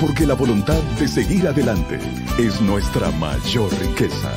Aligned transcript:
porque 0.00 0.26
la 0.26 0.34
voluntad 0.34 0.82
de 0.98 1.06
seguir 1.06 1.46
adelante 1.46 1.98
es 2.38 2.60
nuestra 2.62 3.10
mayor 3.12 3.70
riqueza. 3.80 4.32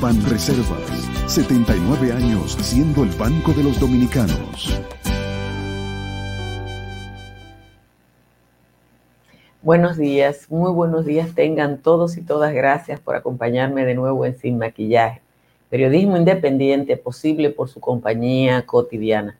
Ban 0.00 0.24
Reservas, 0.30 1.10
79 1.26 2.12
años 2.12 2.56
siendo 2.60 3.02
el 3.02 3.10
Banco 3.10 3.52
de 3.52 3.64
los 3.64 3.80
Dominicanos. 3.80 4.80
Buenos 9.60 9.96
días, 9.96 10.46
muy 10.50 10.70
buenos 10.70 11.04
días 11.04 11.34
tengan 11.34 11.78
todos 11.78 12.16
y 12.16 12.22
todas. 12.22 12.54
Gracias 12.54 13.00
por 13.00 13.16
acompañarme 13.16 13.84
de 13.84 13.96
nuevo 13.96 14.24
en 14.24 14.38
Sin 14.38 14.56
Maquillaje. 14.56 15.20
Periodismo 15.68 16.16
independiente 16.16 16.96
posible 16.96 17.50
por 17.50 17.68
su 17.68 17.80
compañía 17.80 18.64
cotidiana. 18.66 19.36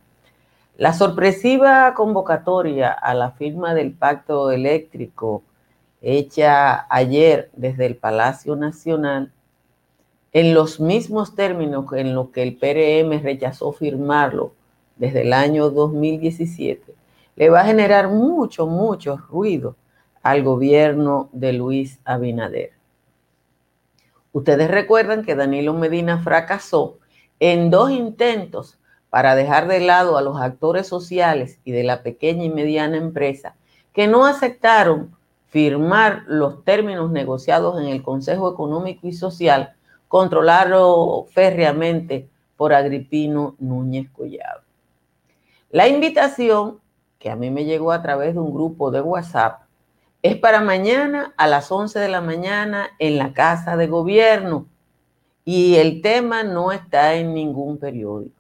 La 0.81 0.95
sorpresiva 0.95 1.93
convocatoria 1.93 2.91
a 2.91 3.13
la 3.13 3.33
firma 3.33 3.75
del 3.75 3.93
pacto 3.93 4.51
eléctrico 4.51 5.43
hecha 6.01 6.87
ayer 6.89 7.51
desde 7.53 7.85
el 7.85 7.97
Palacio 7.97 8.57
Nacional, 8.57 9.31
en 10.33 10.55
los 10.55 10.81
mismos 10.81 11.35
términos 11.35 11.85
en 11.93 12.15
los 12.15 12.31
que 12.31 12.43
el 12.43 12.57
PRM 12.57 13.23
rechazó 13.23 13.73
firmarlo 13.73 14.55
desde 14.97 15.21
el 15.21 15.35
año 15.35 15.69
2017, 15.69 16.95
le 17.37 17.51
va 17.51 17.61
a 17.61 17.67
generar 17.67 18.09
mucho, 18.09 18.67
mucho 18.67 19.19
ruido 19.19 19.77
al 20.23 20.43
gobierno 20.43 21.29
de 21.33 21.53
Luis 21.53 22.01
Abinader. 22.07 22.71
Ustedes 24.33 24.71
recuerdan 24.71 25.27
que 25.27 25.35
Danilo 25.35 25.75
Medina 25.75 26.21
fracasó 26.21 26.97
en 27.39 27.69
dos 27.69 27.91
intentos 27.91 28.80
para 29.11 29.35
dejar 29.35 29.69
de 29.69 29.81
lado 29.81 30.17
a 30.17 30.23
los 30.23 30.41
actores 30.41 30.87
sociales 30.87 31.59
y 31.65 31.73
de 31.73 31.83
la 31.83 32.03
pequeña 32.03 32.45
y 32.45 32.51
mediana 32.51 32.97
empresa 32.97 33.57
que 33.93 34.07
no 34.07 34.25
aceptaron 34.25 35.17
firmar 35.49 36.23
los 36.29 36.65
términos 36.65 37.11
negociados 37.11 37.81
en 37.81 37.89
el 37.89 38.03
Consejo 38.03 38.53
Económico 38.53 39.09
y 39.09 39.13
Social, 39.13 39.75
controlado 40.07 41.27
férreamente 41.33 42.29
por 42.57 42.73
Agripino 42.73 43.57
Núñez 43.59 44.09
Collado. 44.11 44.63
La 45.71 45.89
invitación, 45.89 46.79
que 47.19 47.31
a 47.31 47.37
mí 47.37 47.51
me 47.51 47.65
llegó 47.65 47.91
a 47.91 48.01
través 48.01 48.35
de 48.35 48.41
un 48.41 48.55
grupo 48.55 48.93
de 48.93 49.01
WhatsApp, 49.01 49.63
es 50.23 50.37
para 50.37 50.61
mañana 50.61 51.35
a 51.37 51.47
las 51.47 51.73
11 51.73 51.99
de 51.99 52.09
la 52.09 52.21
mañana 52.21 52.91
en 52.99 53.19
la 53.19 53.33
Casa 53.33 53.77
de 53.77 53.87
Gobierno 53.87 54.67
y 55.45 55.77
el 55.77 56.03
tema 56.03 56.43
no 56.43 56.71
está 56.73 57.15
en 57.15 57.35
ningún 57.35 57.79
periódico. 57.79 58.40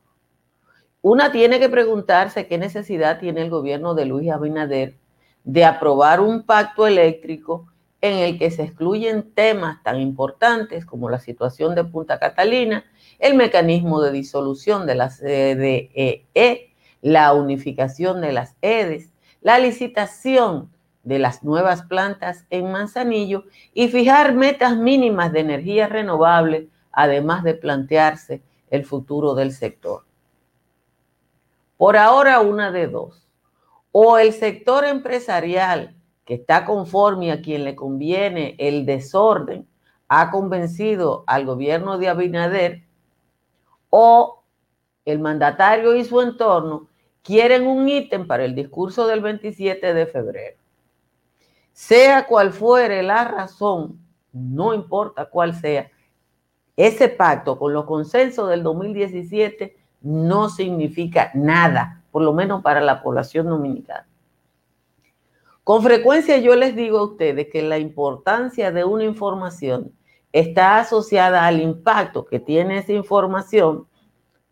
Una 1.02 1.32
tiene 1.32 1.58
que 1.58 1.70
preguntarse 1.70 2.46
qué 2.46 2.58
necesidad 2.58 3.18
tiene 3.18 3.40
el 3.40 3.48
gobierno 3.48 3.94
de 3.94 4.04
Luis 4.04 4.30
Abinader 4.30 4.96
de 5.44 5.64
aprobar 5.64 6.20
un 6.20 6.42
pacto 6.42 6.86
eléctrico 6.86 7.66
en 8.02 8.18
el 8.18 8.38
que 8.38 8.50
se 8.50 8.64
excluyen 8.64 9.32
temas 9.32 9.82
tan 9.82 9.98
importantes 9.98 10.84
como 10.84 11.08
la 11.08 11.18
situación 11.18 11.74
de 11.74 11.84
Punta 11.84 12.18
Catalina, 12.18 12.84
el 13.18 13.34
mecanismo 13.34 14.02
de 14.02 14.12
disolución 14.12 14.86
de 14.86 14.94
la 14.94 15.08
CDEE, 15.08 16.26
e, 16.34 16.70
la 17.00 17.32
unificación 17.32 18.20
de 18.20 18.32
las 18.32 18.56
EDES, 18.60 19.10
la 19.40 19.58
licitación 19.58 20.70
de 21.02 21.18
las 21.18 21.42
nuevas 21.42 21.80
plantas 21.80 22.44
en 22.50 22.70
Manzanillo 22.70 23.44
y 23.72 23.88
fijar 23.88 24.34
metas 24.34 24.76
mínimas 24.76 25.32
de 25.32 25.40
energía 25.40 25.86
renovable, 25.86 26.68
además 26.92 27.42
de 27.42 27.54
plantearse 27.54 28.42
el 28.68 28.84
futuro 28.84 29.34
del 29.34 29.52
sector. 29.52 30.09
Por 31.80 31.96
ahora 31.96 32.40
una 32.40 32.70
de 32.70 32.88
dos. 32.88 33.26
O 33.90 34.18
el 34.18 34.34
sector 34.34 34.84
empresarial 34.84 35.96
que 36.26 36.34
está 36.34 36.66
conforme 36.66 37.32
a 37.32 37.40
quien 37.40 37.64
le 37.64 37.74
conviene 37.74 38.54
el 38.58 38.84
desorden 38.84 39.66
ha 40.06 40.30
convencido 40.30 41.24
al 41.26 41.46
gobierno 41.46 41.96
de 41.96 42.10
Abinader 42.10 42.82
o 43.88 44.42
el 45.06 45.20
mandatario 45.20 45.96
y 45.96 46.04
su 46.04 46.20
entorno 46.20 46.86
quieren 47.22 47.66
un 47.66 47.88
ítem 47.88 48.26
para 48.26 48.44
el 48.44 48.54
discurso 48.54 49.06
del 49.06 49.22
27 49.22 49.94
de 49.94 50.04
febrero. 50.04 50.58
Sea 51.72 52.26
cual 52.26 52.52
fuere 52.52 53.02
la 53.02 53.24
razón, 53.24 53.98
no 54.34 54.74
importa 54.74 55.30
cuál 55.30 55.54
sea, 55.54 55.90
ese 56.76 57.08
pacto 57.08 57.58
con 57.58 57.72
los 57.72 57.86
consensos 57.86 58.50
del 58.50 58.62
2017 58.62 59.79
no 60.02 60.48
significa 60.48 61.30
nada, 61.34 62.02
por 62.10 62.22
lo 62.22 62.32
menos 62.32 62.62
para 62.62 62.80
la 62.80 63.02
población 63.02 63.48
dominicana. 63.48 64.06
Con 65.64 65.82
frecuencia 65.82 66.38
yo 66.38 66.56
les 66.56 66.74
digo 66.74 66.98
a 66.98 67.04
ustedes 67.04 67.48
que 67.52 67.62
la 67.62 67.78
importancia 67.78 68.72
de 68.72 68.84
una 68.84 69.04
información 69.04 69.92
está 70.32 70.78
asociada 70.78 71.46
al 71.46 71.60
impacto 71.60 72.24
que 72.24 72.40
tiene 72.40 72.78
esa 72.78 72.92
información 72.92 73.86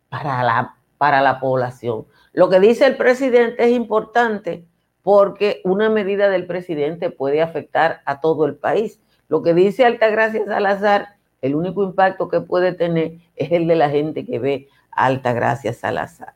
para 0.09 0.43
la, 0.43 0.75
para 0.97 1.21
la 1.21 1.39
población. 1.39 2.05
Lo 2.33 2.49
que 2.49 2.59
dice 2.59 2.85
el 2.85 2.97
presidente 2.97 3.63
es 3.63 3.71
importante 3.71 4.65
porque 5.01 5.61
una 5.63 5.89
medida 5.89 6.29
del 6.29 6.45
presidente 6.45 7.09
puede 7.09 7.41
afectar 7.41 8.01
a 8.05 8.19
todo 8.19 8.45
el 8.45 8.55
país. 8.55 9.01
Lo 9.27 9.41
que 9.41 9.53
dice 9.53 9.85
Altagracia 9.85 10.45
Salazar, 10.45 11.15
el 11.41 11.55
único 11.55 11.83
impacto 11.83 12.27
que 12.27 12.41
puede 12.41 12.73
tener 12.73 13.13
es 13.35 13.51
el 13.51 13.67
de 13.67 13.75
la 13.75 13.89
gente 13.89 14.25
que 14.25 14.39
ve 14.39 14.67
Alta 14.99 15.33
Gracia 15.33 15.73
Salazar. 15.73 16.33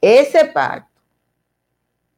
Ese 0.00 0.44
pacto, 0.46 1.00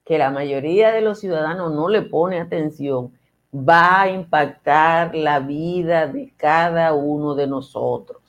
que 0.04 0.18
la 0.18 0.30
mayoría 0.30 0.92
de 0.92 1.00
los 1.00 1.20
ciudadanos 1.20 1.72
no 1.72 1.88
le 1.88 2.02
pone 2.02 2.40
atención, 2.40 3.12
va 3.52 4.02
a 4.02 4.10
impactar 4.10 5.14
la 5.14 5.40
vida 5.40 6.06
de 6.06 6.32
cada 6.36 6.92
uno 6.92 7.34
de 7.34 7.46
nosotros. 7.46 8.22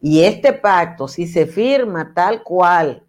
Y 0.00 0.24
este 0.24 0.52
pacto, 0.52 1.08
si 1.08 1.26
se 1.26 1.46
firma 1.46 2.12
tal 2.14 2.42
cual, 2.42 3.04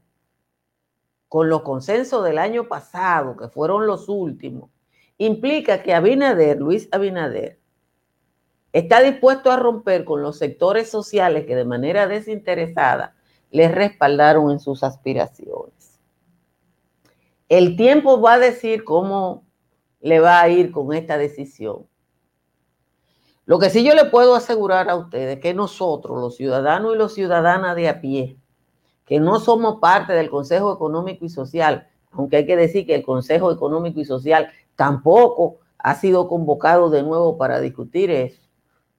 con 1.28 1.50
los 1.50 1.64
consensos 1.64 2.24
del 2.24 2.38
año 2.38 2.68
pasado, 2.68 3.36
que 3.36 3.50
fueron 3.50 3.88
los 3.88 4.08
últimos, 4.08 4.70
implica 5.18 5.82
que 5.82 5.94
Abinader, 5.94 6.60
Luis 6.60 6.88
Abinader, 6.92 7.60
está 8.74 9.02
dispuesto 9.02 9.52
a 9.52 9.58
romper 9.58 10.06
con 10.06 10.22
los 10.22 10.38
sectores 10.38 10.90
sociales 10.90 11.46
que 11.46 11.56
de 11.56 11.66
manera 11.66 12.08
desinteresada 12.08 13.16
les 13.52 13.74
respaldaron 13.74 14.52
en 14.52 14.60
sus 14.60 14.84
aspiraciones. 14.84 16.00
El 17.48 17.76
tiempo 17.76 18.20
va 18.20 18.34
a 18.34 18.40
decir 18.40 18.84
cómo 18.84 19.46
le 20.02 20.20
va 20.20 20.42
a 20.42 20.50
ir 20.50 20.72
con 20.72 20.94
esta 20.94 21.18
decisión. 21.18 21.88
Lo 23.46 23.60
que 23.60 23.70
sí 23.70 23.84
yo 23.84 23.94
le 23.94 24.06
puedo 24.06 24.36
asegurar 24.36 24.90
a 24.90 24.96
ustedes 24.96 25.36
es 25.36 25.42
que 25.42 25.54
nosotros, 25.54 26.20
los 26.20 26.36
ciudadanos 26.36 26.96
y 26.96 26.98
los 26.98 27.14
ciudadanas 27.14 27.76
de 27.76 27.90
a 27.90 28.02
pie, 28.02 28.38
que 29.06 29.20
no 29.20 29.40
somos 29.40 29.80
parte 29.80 30.14
del 30.14 30.32
Consejo 30.32 30.74
Económico 30.74 31.26
y 31.26 31.30
Social, 31.30 31.88
aunque 32.12 32.38
hay 32.38 32.46
que 32.48 32.56
decir 32.56 32.88
que 32.88 32.96
el 32.96 33.04
Consejo 33.04 33.52
Económico 33.52 34.00
y 34.00 34.06
Social 34.06 34.50
tampoco 34.76 35.60
ha 35.78 35.94
sido 35.94 36.28
convocado 36.28 36.90
de 36.90 37.04
nuevo 37.04 37.38
para 37.38 37.60
discutir 37.60 38.10
eso, 38.10 38.42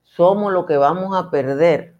somos 0.04 0.52
lo 0.52 0.64
que 0.64 0.76
vamos 0.76 1.16
a 1.16 1.30
perder. 1.30 1.95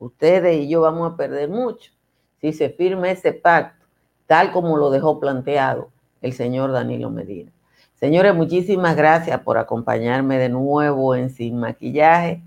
Ustedes 0.00 0.56
y 0.58 0.68
yo 0.68 0.80
vamos 0.80 1.12
a 1.12 1.16
perder 1.16 1.48
mucho 1.48 1.92
si 2.40 2.52
se 2.52 2.70
firma 2.70 3.10
ese 3.10 3.32
pacto, 3.32 3.86
tal 4.26 4.50
como 4.50 4.76
lo 4.76 4.90
dejó 4.90 5.20
planteado 5.20 5.90
el 6.20 6.32
señor 6.32 6.72
Danilo 6.72 7.10
Medina. 7.10 7.52
Señores, 7.94 8.34
muchísimas 8.34 8.96
gracias 8.96 9.38
por 9.42 9.58
acompañarme 9.58 10.38
de 10.38 10.48
nuevo 10.48 11.14
en 11.14 11.30
Sin 11.30 11.60
Maquillaje. 11.60 12.42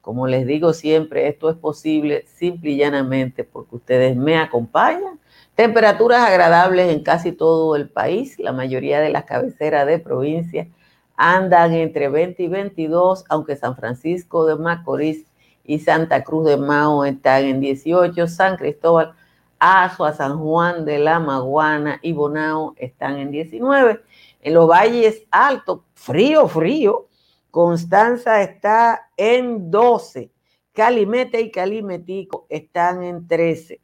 Como 0.00 0.26
les 0.26 0.46
digo 0.46 0.72
siempre, 0.72 1.28
esto 1.28 1.50
es 1.50 1.56
posible 1.56 2.24
simple 2.26 2.70
y 2.70 2.78
llanamente 2.78 3.44
porque 3.44 3.76
ustedes 3.76 4.16
me 4.16 4.36
acompañan, 4.36 5.20
Temperaturas 5.58 6.20
agradables 6.20 6.88
en 6.92 7.02
casi 7.02 7.32
todo 7.32 7.74
el 7.74 7.88
país. 7.88 8.38
La 8.38 8.52
mayoría 8.52 9.00
de 9.00 9.10
las 9.10 9.24
cabeceras 9.24 9.88
de 9.88 9.98
provincia 9.98 10.68
andan 11.16 11.74
entre 11.74 12.08
20 12.08 12.40
y 12.44 12.46
22, 12.46 13.24
aunque 13.28 13.56
San 13.56 13.74
Francisco 13.74 14.46
de 14.46 14.54
Macorís 14.54 15.26
y 15.68 15.78
Santa 15.78 16.24
Cruz 16.24 16.46
de 16.46 16.56
Mao 16.56 17.04
están 17.04 17.44
en 17.44 17.60
18, 17.60 18.26
San 18.26 18.56
Cristóbal, 18.56 19.12
Azua, 19.58 20.14
San 20.14 20.38
Juan 20.38 20.86
de 20.86 20.98
la 20.98 21.20
Maguana 21.20 22.00
y 22.00 22.12
Bonao 22.14 22.72
están 22.78 23.18
en 23.18 23.30
19. 23.30 24.00
En 24.40 24.54
los 24.54 24.66
valles 24.66 25.24
altos, 25.30 25.80
frío, 25.92 26.48
frío, 26.48 27.08
Constanza 27.50 28.40
está 28.40 29.10
en 29.18 29.70
12, 29.70 30.32
Calimete 30.72 31.42
y 31.42 31.50
Calimetico 31.50 32.46
están 32.48 33.02
en 33.02 33.28
13. 33.28 33.78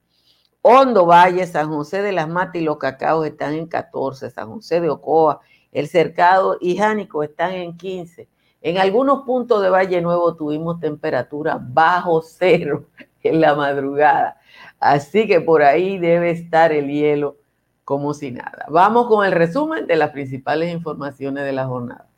Hondo 0.62 1.04
Valle, 1.04 1.46
San 1.46 1.68
José 1.68 2.00
de 2.00 2.12
las 2.12 2.30
Matas 2.30 2.56
y 2.56 2.60
los 2.64 2.78
Cacaos 2.78 3.26
están 3.26 3.52
en 3.52 3.66
14, 3.66 4.30
San 4.30 4.48
José 4.48 4.80
de 4.80 4.88
Ocoa, 4.88 5.40
El 5.70 5.86
Cercado 5.88 6.56
y 6.62 6.78
Jánico 6.78 7.22
están 7.22 7.52
en 7.52 7.76
15. 7.76 8.26
En 8.64 8.78
algunos 8.78 9.24
puntos 9.26 9.60
de 9.60 9.68
Valle 9.68 10.00
Nuevo 10.00 10.36
tuvimos 10.36 10.80
temperatura 10.80 11.60
bajo 11.60 12.22
cero 12.22 12.86
en 13.22 13.42
la 13.42 13.54
madrugada. 13.54 14.40
Así 14.80 15.26
que 15.28 15.42
por 15.42 15.62
ahí 15.62 15.98
debe 15.98 16.30
estar 16.30 16.72
el 16.72 16.88
hielo 16.88 17.36
como 17.84 18.14
si 18.14 18.30
nada. 18.30 18.64
Vamos 18.70 19.06
con 19.06 19.26
el 19.26 19.32
resumen 19.32 19.86
de 19.86 19.96
las 19.96 20.12
principales 20.12 20.72
informaciones 20.72 21.44
de 21.44 21.52
la 21.52 21.66
jornada. 21.66 22.08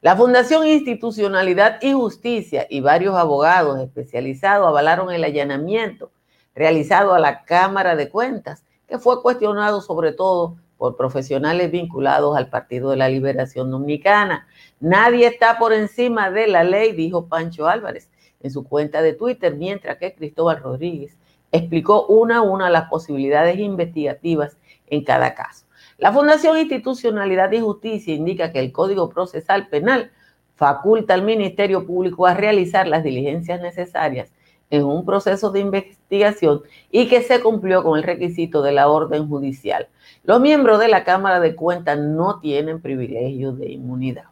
La 0.00 0.16
Fundación 0.16 0.66
Institucionalidad 0.66 1.80
y 1.80 1.92
Justicia 1.92 2.66
y 2.68 2.80
varios 2.80 3.14
abogados 3.14 3.78
especializados 3.78 4.66
avalaron 4.66 5.12
el 5.12 5.22
allanamiento 5.22 6.10
realizado 6.56 7.14
a 7.14 7.20
la 7.20 7.44
Cámara 7.44 7.94
de 7.94 8.08
Cuentas, 8.08 8.64
que 8.88 8.98
fue 8.98 9.22
cuestionado 9.22 9.80
sobre 9.80 10.10
todo 10.10 10.56
por 10.84 10.96
profesionales 10.96 11.70
vinculados 11.70 12.36
al 12.36 12.50
Partido 12.50 12.90
de 12.90 12.98
la 12.98 13.08
Liberación 13.08 13.70
Dominicana. 13.70 14.46
Nadie 14.80 15.26
está 15.28 15.58
por 15.58 15.72
encima 15.72 16.30
de 16.30 16.46
la 16.46 16.62
ley, 16.62 16.92
dijo 16.92 17.26
Pancho 17.26 17.66
Álvarez 17.66 18.10
en 18.42 18.50
su 18.50 18.64
cuenta 18.64 19.00
de 19.00 19.14
Twitter, 19.14 19.54
mientras 19.54 19.96
que 19.96 20.14
Cristóbal 20.14 20.60
Rodríguez 20.62 21.16
explicó 21.52 22.04
una 22.04 22.36
a 22.36 22.42
una 22.42 22.68
las 22.68 22.90
posibilidades 22.90 23.58
investigativas 23.58 24.58
en 24.86 25.04
cada 25.04 25.34
caso. 25.34 25.64
La 25.96 26.12
Fundación 26.12 26.58
Institucionalidad 26.58 27.50
y 27.52 27.60
Justicia 27.60 28.12
indica 28.12 28.52
que 28.52 28.60
el 28.60 28.70
Código 28.70 29.08
Procesal 29.08 29.68
Penal 29.68 30.10
faculta 30.54 31.14
al 31.14 31.22
Ministerio 31.22 31.86
Público 31.86 32.26
a 32.26 32.34
realizar 32.34 32.86
las 32.86 33.02
diligencias 33.02 33.58
necesarias 33.62 34.33
en 34.70 34.84
un 34.84 35.04
proceso 35.04 35.50
de 35.50 35.60
investigación 35.60 36.62
y 36.90 37.08
que 37.08 37.22
se 37.22 37.40
cumplió 37.40 37.82
con 37.82 37.98
el 37.98 38.04
requisito 38.04 38.62
de 38.62 38.72
la 38.72 38.88
orden 38.88 39.28
judicial. 39.28 39.88
Los 40.22 40.40
miembros 40.40 40.80
de 40.80 40.88
la 40.88 41.04
Cámara 41.04 41.40
de 41.40 41.54
Cuentas 41.54 41.98
no 41.98 42.40
tienen 42.40 42.80
privilegio 42.80 43.52
de 43.52 43.70
inmunidad. 43.70 44.24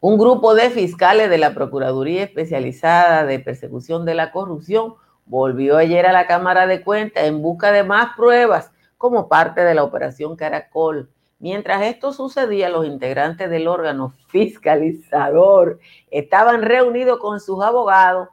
Un 0.00 0.18
grupo 0.18 0.54
de 0.54 0.70
fiscales 0.70 1.30
de 1.30 1.38
la 1.38 1.54
Procuraduría 1.54 2.22
Especializada 2.22 3.24
de 3.24 3.40
Persecución 3.40 4.04
de 4.04 4.14
la 4.14 4.30
Corrupción 4.30 4.94
volvió 5.24 5.76
ayer 5.76 6.06
a 6.06 6.12
la 6.12 6.26
Cámara 6.26 6.66
de 6.66 6.82
Cuentas 6.82 7.24
en 7.24 7.42
busca 7.42 7.72
de 7.72 7.82
más 7.82 8.14
pruebas 8.16 8.70
como 8.98 9.28
parte 9.28 9.62
de 9.62 9.74
la 9.74 9.84
Operación 9.84 10.36
Caracol. 10.36 11.10
Mientras 11.38 11.82
esto 11.82 12.12
sucedía, 12.12 12.68
los 12.68 12.86
integrantes 12.86 13.50
del 13.50 13.68
órgano 13.68 14.14
fiscalizador 14.28 15.80
estaban 16.10 16.62
reunidos 16.62 17.18
con 17.18 17.40
sus 17.40 17.62
abogados 17.62 18.28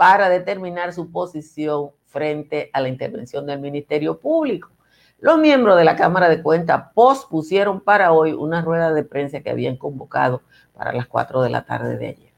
para 0.00 0.30
determinar 0.30 0.94
su 0.94 1.12
posición 1.12 1.90
frente 2.06 2.70
a 2.72 2.80
la 2.80 2.88
intervención 2.88 3.44
del 3.44 3.60
Ministerio 3.60 4.18
Público. 4.18 4.70
Los 5.18 5.36
miembros 5.36 5.76
de 5.76 5.84
la 5.84 5.94
Cámara 5.94 6.30
de 6.30 6.42
Cuentas 6.42 6.84
pospusieron 6.94 7.82
para 7.82 8.12
hoy 8.12 8.32
una 8.32 8.62
rueda 8.62 8.94
de 8.94 9.04
prensa 9.04 9.42
que 9.42 9.50
habían 9.50 9.76
convocado 9.76 10.40
para 10.72 10.94
las 10.94 11.06
4 11.06 11.42
de 11.42 11.50
la 11.50 11.66
tarde 11.66 11.98
de 11.98 12.06
ayer. 12.06 12.32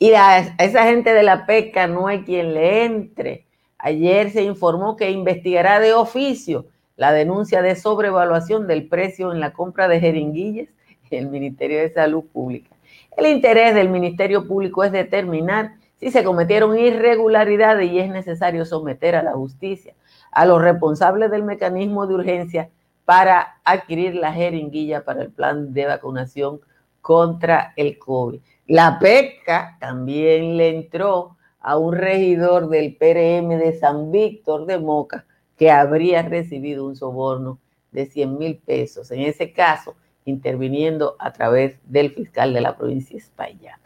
Y 0.00 0.14
a 0.14 0.56
esa 0.58 0.82
gente 0.88 1.14
de 1.14 1.22
la 1.22 1.46
pesca 1.46 1.86
no 1.86 2.08
hay 2.08 2.24
quien 2.24 2.52
le 2.52 2.84
entre. 2.84 3.46
Ayer 3.78 4.32
se 4.32 4.42
informó 4.42 4.96
que 4.96 5.12
investigará 5.12 5.78
de 5.78 5.92
oficio 5.94 6.66
la 6.96 7.12
denuncia 7.12 7.62
de 7.62 7.76
sobrevaluación 7.76 8.66
del 8.66 8.88
precio 8.88 9.30
en 9.30 9.38
la 9.38 9.52
compra 9.52 9.86
de 9.86 10.00
jeringuillas 10.00 10.66
en 11.12 11.26
el 11.26 11.30
Ministerio 11.30 11.78
de 11.78 11.92
Salud 11.92 12.24
Pública. 12.24 12.74
El 13.16 13.26
interés 13.26 13.72
del 13.72 13.88
Ministerio 13.88 14.48
Público 14.48 14.82
es 14.82 14.90
determinar 14.90 15.76
si 15.96 16.10
se 16.10 16.24
cometieron 16.24 16.78
irregularidades 16.78 17.90
y 17.90 17.98
es 17.98 18.10
necesario 18.10 18.64
someter 18.64 19.16
a 19.16 19.22
la 19.22 19.32
justicia 19.32 19.94
a 20.36 20.44
los 20.44 20.60
responsables 20.60 21.30
del 21.30 21.42
mecanismo 21.42 22.06
de 22.06 22.14
urgencia 22.14 22.70
para 23.06 23.60
adquirir 23.64 24.14
la 24.16 24.32
jeringuilla 24.32 25.04
para 25.04 25.22
el 25.22 25.30
plan 25.30 25.72
de 25.72 25.86
vacunación 25.86 26.60
contra 27.00 27.72
el 27.76 27.98
COVID. 27.98 28.40
La 28.66 28.98
pesca 28.98 29.78
también 29.80 30.56
le 30.56 30.76
entró 30.76 31.36
a 31.60 31.78
un 31.78 31.94
regidor 31.94 32.68
del 32.68 32.96
PRM 32.96 33.56
de 33.58 33.78
San 33.78 34.10
Víctor 34.10 34.66
de 34.66 34.78
Moca 34.78 35.24
que 35.56 35.70
habría 35.70 36.22
recibido 36.22 36.84
un 36.84 36.96
soborno 36.96 37.58
de 37.92 38.04
100 38.04 38.36
mil 38.36 38.58
pesos, 38.58 39.10
en 39.10 39.20
ese 39.22 39.52
caso 39.52 39.94
interviniendo 40.26 41.16
a 41.18 41.32
través 41.32 41.78
del 41.84 42.10
fiscal 42.10 42.52
de 42.52 42.60
la 42.60 42.76
provincia 42.76 43.16
España. 43.16 43.80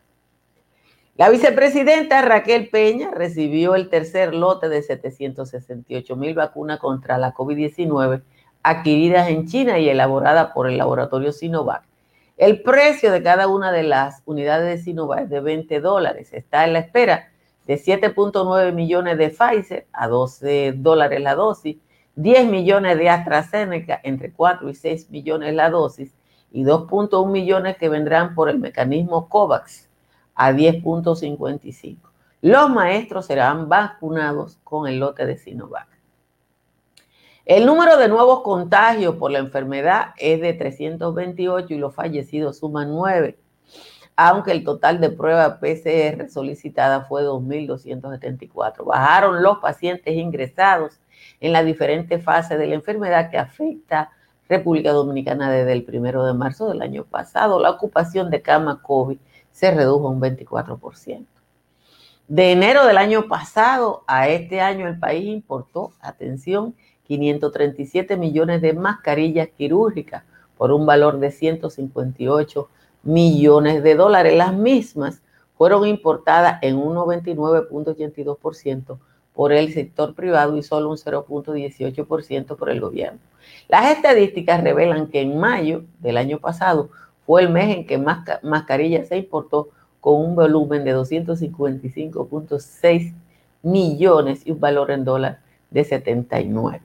La 1.20 1.28
vicepresidenta 1.28 2.22
Raquel 2.22 2.70
Peña 2.70 3.10
recibió 3.10 3.74
el 3.74 3.90
tercer 3.90 4.34
lote 4.34 4.70
de 4.70 4.80
768 4.80 6.16
mil 6.16 6.32
vacunas 6.32 6.78
contra 6.78 7.18
la 7.18 7.34
COVID-19 7.34 8.22
adquiridas 8.62 9.28
en 9.28 9.46
China 9.46 9.78
y 9.78 9.90
elaboradas 9.90 10.52
por 10.52 10.66
el 10.66 10.78
laboratorio 10.78 11.32
Sinovac. 11.32 11.82
El 12.38 12.62
precio 12.62 13.12
de 13.12 13.22
cada 13.22 13.48
una 13.48 13.70
de 13.70 13.82
las 13.82 14.22
unidades 14.24 14.66
de 14.66 14.82
Sinovac 14.82 15.24
es 15.24 15.28
de 15.28 15.40
20 15.40 15.80
dólares. 15.80 16.32
Está 16.32 16.64
en 16.64 16.72
la 16.72 16.78
espera 16.78 17.28
de 17.66 17.74
7.9 17.74 18.72
millones 18.72 19.18
de 19.18 19.28
Pfizer 19.28 19.86
a 19.92 20.08
12 20.08 20.72
dólares 20.78 21.20
la 21.20 21.34
dosis, 21.34 21.76
10 22.14 22.46
millones 22.46 22.96
de 22.96 23.10
AstraZeneca 23.10 24.00
entre 24.04 24.32
4 24.32 24.70
y 24.70 24.74
6 24.74 25.10
millones 25.10 25.52
la 25.52 25.68
dosis 25.68 26.14
y 26.50 26.64
2.1 26.64 27.30
millones 27.30 27.76
que 27.76 27.90
vendrán 27.90 28.34
por 28.34 28.48
el 28.48 28.58
mecanismo 28.58 29.28
COVAX 29.28 29.89
a 30.40 30.52
10.55. 30.52 31.98
Los 32.40 32.70
maestros 32.70 33.26
serán 33.26 33.68
vacunados 33.68 34.58
con 34.64 34.88
el 34.88 34.98
lote 34.98 35.26
de 35.26 35.36
Sinovac. 35.36 35.86
El 37.44 37.66
número 37.66 37.98
de 37.98 38.08
nuevos 38.08 38.40
contagios 38.40 39.16
por 39.16 39.30
la 39.30 39.40
enfermedad 39.40 40.14
es 40.16 40.40
de 40.40 40.54
328 40.54 41.74
y 41.74 41.76
los 41.76 41.94
fallecidos 41.94 42.56
suman 42.56 42.88
9, 42.88 43.38
aunque 44.16 44.52
el 44.52 44.64
total 44.64 44.98
de 44.98 45.10
pruebas 45.10 45.58
PCR 45.58 46.30
solicitada 46.30 47.02
fue 47.02 47.22
2.274. 47.22 48.82
Bajaron 48.86 49.42
los 49.42 49.58
pacientes 49.58 50.14
ingresados 50.14 51.00
en 51.40 51.52
las 51.52 51.66
diferentes 51.66 52.24
fases 52.24 52.58
de 52.58 52.66
la 52.66 52.76
enfermedad 52.76 53.30
que 53.30 53.36
afecta 53.36 54.10
República 54.48 54.92
Dominicana 54.92 55.50
desde 55.50 55.74
el 55.74 55.84
primero 55.84 56.24
de 56.24 56.32
marzo 56.32 56.66
del 56.70 56.80
año 56.80 57.04
pasado. 57.04 57.60
La 57.60 57.70
ocupación 57.70 58.30
de 58.30 58.40
cama 58.40 58.80
COVID 58.80 59.18
se 59.60 59.70
redujo 59.70 60.08
un 60.08 60.20
24%. 60.22 61.26
De 62.28 62.52
enero 62.52 62.86
del 62.86 62.96
año 62.96 63.28
pasado 63.28 64.04
a 64.06 64.26
este 64.26 64.62
año 64.62 64.88
el 64.88 64.98
país 64.98 65.26
importó, 65.26 65.92
atención, 66.00 66.74
537 67.06 68.16
millones 68.16 68.62
de 68.62 68.72
mascarillas 68.72 69.48
quirúrgicas 69.48 70.24
por 70.56 70.72
un 70.72 70.86
valor 70.86 71.18
de 71.18 71.30
158 71.30 72.70
millones 73.02 73.82
de 73.82 73.94
dólares. 73.96 74.34
Las 74.34 74.54
mismas 74.54 75.20
fueron 75.58 75.86
importadas 75.86 76.58
en 76.62 76.78
un 76.78 76.96
99.82% 76.96 78.96
por 79.34 79.52
el 79.52 79.74
sector 79.74 80.14
privado 80.14 80.56
y 80.56 80.62
solo 80.62 80.88
un 80.88 80.96
0.18% 80.96 82.56
por 82.56 82.70
el 82.70 82.80
gobierno. 82.80 83.20
Las 83.68 83.90
estadísticas 83.90 84.64
revelan 84.64 85.08
que 85.08 85.20
en 85.20 85.38
mayo 85.38 85.84
del 85.98 86.16
año 86.16 86.38
pasado 86.38 86.88
fue 87.30 87.42
el 87.42 87.48
mes 87.48 87.76
en 87.76 87.86
que 87.86 87.96
más 87.96 88.26
mascarillas 88.42 89.06
se 89.06 89.16
importó 89.16 89.68
con 90.00 90.16
un 90.16 90.34
volumen 90.34 90.82
de 90.82 90.96
255.6 90.96 93.14
millones 93.62 94.44
y 94.44 94.50
un 94.50 94.58
valor 94.58 94.90
en 94.90 95.04
dólar 95.04 95.38
de 95.70 95.84
79. 95.84 96.82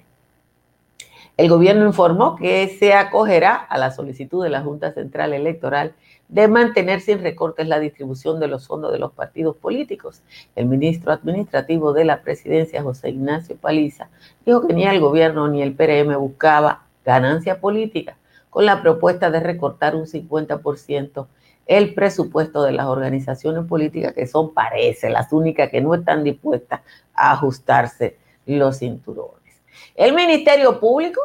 El 1.36 1.50
gobierno 1.50 1.88
informó 1.88 2.36
que 2.36 2.68
se 2.68 2.94
acogerá 2.94 3.56
a 3.56 3.80
la 3.80 3.90
solicitud 3.90 4.44
de 4.44 4.52
la 4.52 4.62
Junta 4.62 4.92
Central 4.92 5.34
Electoral 5.34 5.96
de 6.28 6.48
mantener 6.48 7.02
sin 7.02 7.24
recortes 7.24 7.68
la 7.68 7.80
distribución 7.80 8.40
de 8.40 8.48
los 8.48 8.68
fondos 8.68 8.92
de 8.92 9.00
los 9.00 9.14
partidos 9.14 9.56
políticos. 9.56 10.22
El 10.56 10.68
ministro 10.68 11.12
administrativo 11.12 11.92
de 11.92 12.06
la 12.06 12.22
presidencia, 12.22 12.84
José 12.84 13.10
Ignacio 13.10 13.56
Paliza, 13.56 14.10
dijo 14.46 14.68
que 14.68 14.76
ni 14.76 14.84
el 14.84 15.00
gobierno 15.00 15.48
ni 15.48 15.64
el 15.64 15.74
PRM 15.74 16.16
buscaba 16.20 16.84
ganancia 17.04 17.60
política, 17.60 18.16
con 18.56 18.66
la 18.66 18.82
propuesta 18.82 19.30
de 19.32 19.42
recortar 19.42 19.98
un 19.98 20.06
50% 20.06 21.28
el 21.66 21.94
presupuesto 21.94 22.64
de 22.64 22.72
las 22.72 22.86
organizaciones 22.86 23.66
políticas 23.66 24.14
que 24.14 24.28
son, 24.28 24.54
parece, 24.54 25.10
las 25.10 25.34
únicas 25.34 25.70
que 25.70 25.82
no 25.82 25.94
están 25.94 26.24
dispuestas 26.24 26.80
a 27.14 27.34
ajustarse 27.34 28.18
los 28.46 28.78
cinturones. 28.78 29.62
El 29.94 30.14
Ministerio 30.16 30.80
Público 30.80 31.20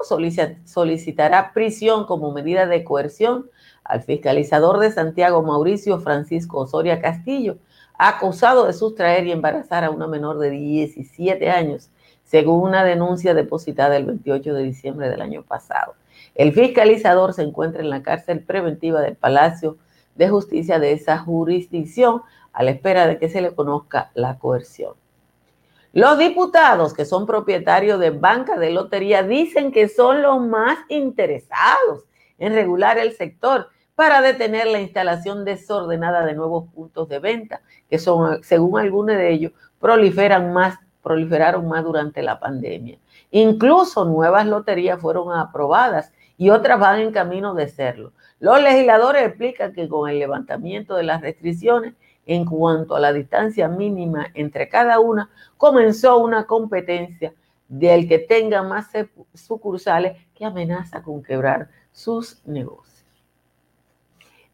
solicitará 0.65 1.53
prisión 1.53 2.05
como 2.05 2.33
medida 2.33 2.67
de 2.67 2.83
coerción 2.83 3.49
al 3.85 4.03
fiscalizador 4.03 4.81
de 4.81 4.91
Santiago 4.91 5.41
Mauricio 5.45 6.01
Francisco 6.01 6.59
Osoria 6.59 7.01
Castillo, 7.01 7.59
acusado 7.97 8.67
de 8.67 8.73
sustraer 8.73 9.29
y 9.29 9.31
embarazar 9.31 9.85
a 9.85 9.91
una 9.91 10.09
menor 10.09 10.41
de 10.41 10.51
17 10.51 11.49
años, 11.49 11.91
según 12.25 12.61
una 12.71 12.83
denuncia 12.83 13.35
depositada 13.35 13.97
el 13.97 14.07
28 14.07 14.53
de 14.53 14.65
diciembre 14.65 15.09
del 15.09 15.23
año 15.23 15.45
pasado. 15.45 15.95
El 16.35 16.53
fiscalizador 16.53 17.35
se 17.35 17.43
encuentra 17.43 17.83
en 17.83 17.91
la 17.91 18.03
cárcel 18.03 18.41
preventiva 18.41 19.01
del 19.01 19.17
Palacio 19.17 19.77
de 20.15 20.29
Justicia 20.29 20.79
de 20.79 20.93
esa 20.93 21.19
jurisdicción 21.19 22.23
a 22.53 22.63
la 22.63 22.71
espera 22.73 23.07
de 23.07 23.19
que 23.19 23.29
se 23.29 23.41
le 23.41 23.55
conozca 23.55 24.11
la 24.15 24.39
coerción. 24.39 24.95
Los 25.93 26.19
diputados 26.19 26.95
que 26.95 27.05
son 27.05 27.27
propietarios 27.27 27.99
de 27.99 28.11
banca 28.11 28.59
de 28.59 28.71
lotería 28.71 29.25
dicen 29.25 29.73
que 29.73 29.89
son 29.89 30.23
los 30.23 30.41
más 30.41 30.79
interesados 30.89 32.05
en 32.39 32.55
regular 32.55 32.97
el 32.99 33.13
sector 33.13 33.69
para 33.97 34.23
detener 34.23 34.67
la 34.69 34.81
instalación 34.81 35.45
desordenada 35.45 36.25
de 36.25 36.35
nuevos 36.35 36.69
puntos 36.73 37.09
de 37.09 37.19
venta, 37.19 37.61
que 37.91 37.99
son, 37.99 38.43
según 38.43 38.79
algunos 38.79 39.17
de 39.17 39.33
ellos, 39.33 39.53
proliferan 39.81 40.53
más, 40.53 40.79
proliferaron 41.03 41.69
más 41.69 41.85
durante 41.85 42.23
la 42.23 42.39
pandemia. 42.39 42.99
Incluso 43.33 44.05
nuevas 44.05 44.47
loterías 44.47 45.01
fueron 45.01 45.33
aprobadas 45.33 46.13
y 46.41 46.49
otras 46.49 46.81
van 46.81 47.01
en 47.01 47.13
camino 47.13 47.53
de 47.53 47.69
serlo. 47.69 48.15
Los 48.39 48.63
legisladores 48.63 49.27
explican 49.27 49.75
que 49.75 49.87
con 49.87 50.09
el 50.09 50.19
levantamiento 50.19 50.97
de 50.97 51.03
las 51.03 51.21
restricciones 51.21 51.93
en 52.25 52.47
cuanto 52.47 52.97
a 52.97 53.01
la 53.01 53.13
distancia 53.13 53.69
mínima 53.69 54.29
entre 54.33 54.67
cada 54.71 55.01
una, 55.01 55.29
comenzó 55.59 56.17
una 56.17 56.47
competencia 56.47 57.35
del 57.69 58.09
que 58.09 58.21
tenga 58.21 58.63
más 58.63 58.89
sucursales 59.35 60.17
que 60.35 60.47
amenaza 60.47 61.03
con 61.03 61.23
quebrar 61.23 61.69
sus 61.93 62.41
negocios. 62.47 63.05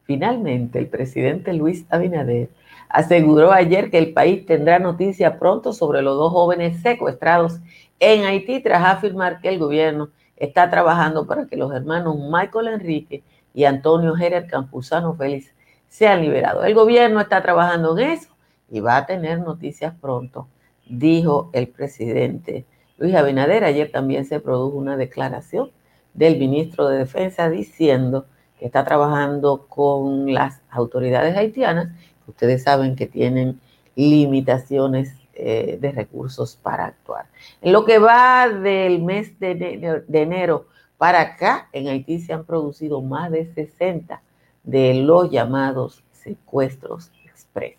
Finalmente, 0.03 0.81
el 0.81 0.89
presidente 0.89 1.53
Luis 1.53 1.87
Abinader 1.89 2.51
aseguró 2.89 3.53
ayer 3.53 3.93
que 3.93 3.99
el 3.99 4.13
país 4.13 4.45
tendrá 4.45 4.81
noticia 4.81 5.39
pronto 5.39 5.73
sobre 5.73 6.03
los 6.03 6.17
dos 6.17 6.33
jóvenes 6.33 6.83
secuestrados 6.83 7.61
en 8.01 8.25
Haití 8.25 8.59
tras 8.61 8.85
afirmar 8.85 9.41
que 9.41 9.51
el 9.51 9.61
gobierno 9.61 10.11
está 10.37 10.71
trabajando 10.71 11.27
para 11.27 11.47
que 11.47 11.57
los 11.57 11.73
hermanos 11.73 12.17
Michael 12.19 12.69
Enrique 12.69 13.23
y 13.55 13.65
Antonio 13.65 14.15
Gerer 14.15 14.47
Campuzano 14.47 15.15
Félix 15.15 15.53
sean 15.89 16.23
liberados. 16.23 16.65
El 16.65 16.75
gobierno 16.75 17.21
está 17.21 17.43
trabajando 17.43 17.97
en 17.99 18.11
eso 18.11 18.29
y 18.71 18.81
va 18.81 18.99
a 18.99 19.07
tener 19.07 19.41
noticias 19.41 19.95
pronto, 20.01 20.49
dijo 20.87 21.51
el 21.53 21.69
presidente 21.69 22.67
Luis 22.99 23.15
Abinader. 23.15 23.65
Ayer 23.65 23.91
también 23.91 24.25
se 24.25 24.41
produjo 24.41 24.77
una 24.77 24.97
declaración 24.97 25.71
del 26.15 26.39
ministro 26.39 26.89
de 26.89 26.99
Defensa 26.99 27.49
diciendo 27.49 28.27
que 28.59 28.67
está 28.67 28.85
trabajando 28.85 29.67
con 29.69 30.33
las 30.33 30.63
autoridades 30.71 31.37
haitianas, 31.37 31.89
ustedes 32.27 32.63
saben 32.63 32.97
que 32.97 33.07
tienen 33.07 33.61
limitaciones 33.95 35.15
eh, 35.37 35.79
de 35.81 35.93
recursos 35.93 36.57
para 36.57 36.87
actuar. 36.87 37.27
En 37.61 37.73
lo 37.73 37.85
que 37.85 37.99
va 37.99 38.49
del 38.49 39.03
mes 39.03 39.39
de 39.39 40.05
enero 40.09 40.67
para 40.99 41.21
acá, 41.21 41.69
en 41.73 41.89
Haití 41.89 42.21
se 42.21 42.33
han 42.33 42.45
producido 42.45 43.03
más 43.03 43.31
de 43.31 43.53
60 43.53 44.23
de 44.65 44.95
los 44.95 45.31
llamados 45.31 46.03
secuestros 46.13 47.11
express. 47.25 47.77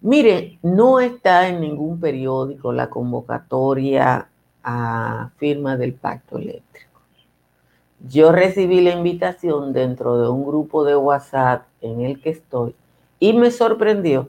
Mire, 0.00 0.58
no 0.62 1.00
está 1.00 1.48
en 1.48 1.60
ningún 1.60 1.98
periódico 1.98 2.72
la 2.72 2.90
convocatoria 2.90 4.28
a 4.62 5.30
firma 5.36 5.76
del 5.76 5.94
pacto 5.94 6.38
eléctrico. 6.38 7.00
Yo 8.08 8.30
recibí 8.30 8.80
la 8.82 8.90
invitación 8.90 9.72
dentro 9.72 10.18
de 10.18 10.28
un 10.28 10.44
grupo 10.44 10.84
de 10.84 10.96
WhatsApp 10.96 11.66
en 11.80 12.02
el 12.02 12.20
que 12.20 12.30
estoy 12.30 12.74
y 13.18 13.32
me 13.32 13.50
sorprendió 13.50 14.28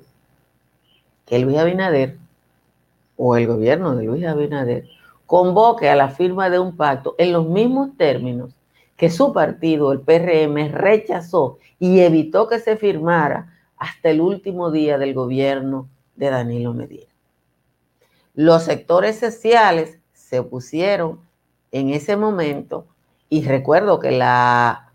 que 1.27 1.37
Luis 1.37 1.57
Abinader 1.57 2.17
o 3.17 3.35
el 3.35 3.45
gobierno 3.45 3.95
de 3.95 4.05
Luis 4.05 4.25
Abinader 4.25 4.87
convoque 5.27 5.89
a 5.89 5.95
la 5.95 6.09
firma 6.09 6.49
de 6.49 6.57
un 6.57 6.75
pacto 6.75 7.13
en 7.19 7.33
los 7.33 7.47
mismos 7.47 7.95
términos 7.97 8.55
que 8.95 9.11
su 9.11 9.33
partido, 9.33 9.91
el 9.91 9.99
PRM, 9.99 10.71
rechazó 10.71 11.59
y 11.77 11.99
evitó 11.99 12.47
que 12.47 12.59
se 12.59 12.77
firmara 12.77 13.53
hasta 13.77 14.09
el 14.09 14.21
último 14.21 14.71
día 14.71 14.97
del 14.97 15.13
gobierno 15.13 15.87
de 16.15 16.31
Danilo 16.31 16.73
Medina. 16.73 17.11
Los 18.33 18.63
sectores 18.63 19.19
sociales 19.19 19.99
se 20.13 20.39
opusieron 20.39 21.19
en 21.71 21.89
ese 21.89 22.15
momento 22.15 22.87
y 23.29 23.43
recuerdo 23.43 23.99
que 23.99 24.11
la 24.11 24.91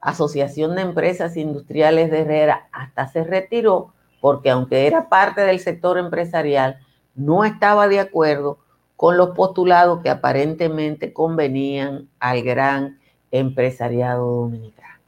Asociación 0.00 0.74
de 0.74 0.82
Empresas 0.82 1.36
Industriales 1.36 2.10
de 2.10 2.20
Herrera 2.20 2.68
hasta 2.72 3.08
se 3.08 3.24
retiró 3.24 3.92
porque 4.26 4.50
aunque 4.50 4.88
era 4.88 5.08
parte 5.08 5.42
del 5.42 5.60
sector 5.60 5.98
empresarial, 5.98 6.80
no 7.14 7.44
estaba 7.44 7.86
de 7.86 8.00
acuerdo 8.00 8.58
con 8.96 9.16
los 9.16 9.36
postulados 9.36 10.02
que 10.02 10.10
aparentemente 10.10 11.12
convenían 11.12 12.08
al 12.18 12.42
gran 12.42 12.98
empresariado 13.30 14.26
dominicano. 14.26 14.98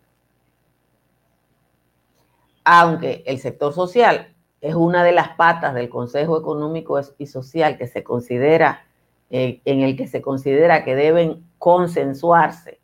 Aunque 2.62 3.24
el 3.26 3.40
sector 3.40 3.72
social 3.72 4.36
es 4.60 4.76
una 4.76 5.02
de 5.02 5.10
las 5.10 5.30
patas 5.30 5.74
del 5.74 5.88
Consejo 5.88 6.38
Económico 6.38 7.00
y 7.18 7.26
Social 7.26 7.76
que 7.76 7.88
se 7.88 8.04
considera, 8.04 8.86
eh, 9.30 9.62
en 9.64 9.80
el 9.80 9.96
que 9.96 10.06
se 10.06 10.22
considera 10.22 10.84
que 10.84 10.94
deben 10.94 11.44
consensuarse 11.58 12.78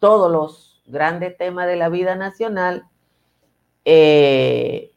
todos 0.00 0.28
los 0.28 0.82
grandes 0.88 1.36
temas 1.36 1.68
de 1.68 1.76
la 1.76 1.88
vida 1.88 2.16
nacional, 2.16 2.88
eh, 3.84 4.90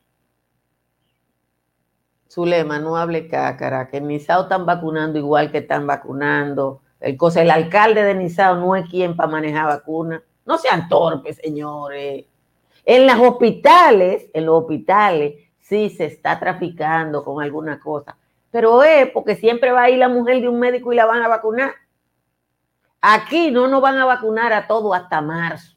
Zulema, 2.31 2.79
no 2.79 2.95
hable 2.95 3.27
cácara, 3.27 3.89
que 3.89 3.97
en 3.97 4.07
Nizao 4.07 4.43
están 4.43 4.65
vacunando 4.65 5.19
igual 5.19 5.51
que 5.51 5.57
están 5.57 5.85
vacunando, 5.85 6.81
el, 7.01 7.17
cosa, 7.17 7.41
el 7.41 7.51
alcalde 7.51 8.05
de 8.05 8.15
Nizao 8.15 8.55
no 8.55 8.73
es 8.77 8.89
quien 8.89 9.17
para 9.17 9.29
manejar 9.29 9.65
vacunas. 9.65 10.21
No 10.45 10.57
sean 10.57 10.87
torpes, 10.87 11.37
señores. 11.37 12.25
En 12.85 13.05
los 13.05 13.19
hospitales, 13.19 14.29
en 14.33 14.45
los 14.45 14.61
hospitales, 14.61 15.35
sí 15.59 15.89
se 15.89 16.05
está 16.05 16.39
traficando 16.39 17.25
con 17.25 17.43
alguna 17.43 17.79
cosa. 17.81 18.15
Pero 18.49 18.81
es 18.81 19.09
porque 19.09 19.35
siempre 19.35 19.71
va 19.73 19.83
a 19.83 19.89
ir 19.89 19.97
la 19.97 20.07
mujer 20.07 20.41
de 20.41 20.47
un 20.47 20.59
médico 20.59 20.93
y 20.93 20.95
la 20.95 21.05
van 21.05 21.23
a 21.23 21.27
vacunar. 21.27 21.73
Aquí 23.01 23.51
no 23.51 23.67
nos 23.67 23.81
van 23.81 23.97
a 23.97 24.05
vacunar 24.05 24.53
a 24.53 24.67
todo 24.67 24.93
hasta 24.93 25.19
marzo. 25.21 25.75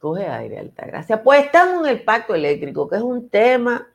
Coge 0.00 0.26
aire, 0.26 0.58
alta 0.58 0.86
gracia. 0.86 1.22
Pues 1.22 1.44
estamos 1.44 1.86
en 1.86 1.90
el 1.90 2.02
pacto 2.02 2.34
eléctrico, 2.34 2.88
que 2.88 2.96
es 2.96 3.02
un 3.02 3.28
tema 3.28 3.86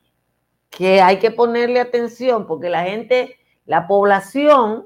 que 0.69 1.01
hay 1.01 1.19
que 1.19 1.31
ponerle 1.31 1.81
atención 1.81 2.47
porque 2.47 2.69
la 2.69 2.83
gente 2.83 3.37
la 3.65 3.87
población, 3.87 4.85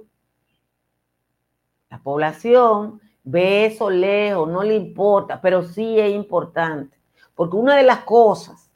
la 1.90 2.02
población 2.02 3.02
ve 3.24 3.66
eso 3.66 3.90
lejos, 3.90 4.48
no 4.50 4.64
le 4.64 4.76
importa, 4.76 5.42
pero 5.42 5.64
sí 5.64 6.00
es 6.00 6.12
importante, 6.14 6.98
porque 7.36 7.58
una 7.58 7.76
de 7.76 7.84
las 7.84 8.00
cosas 8.00 8.72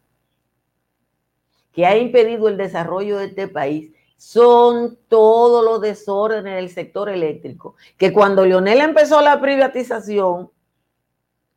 que 1.71 1.85
ha 1.85 1.97
impedido 1.97 2.49
el 2.49 2.57
desarrollo 2.57 3.17
de 3.17 3.25
este 3.25 3.47
país 3.47 3.93
son 4.17 4.97
todos 5.07 5.63
los 5.63 5.81
desórdenes 5.81 6.55
del 6.55 6.69
sector 6.69 7.09
eléctrico, 7.09 7.75
que 7.97 8.13
cuando 8.13 8.45
Leonel 8.45 8.81
empezó 8.81 9.21
la 9.21 9.39
privatización 9.39 10.51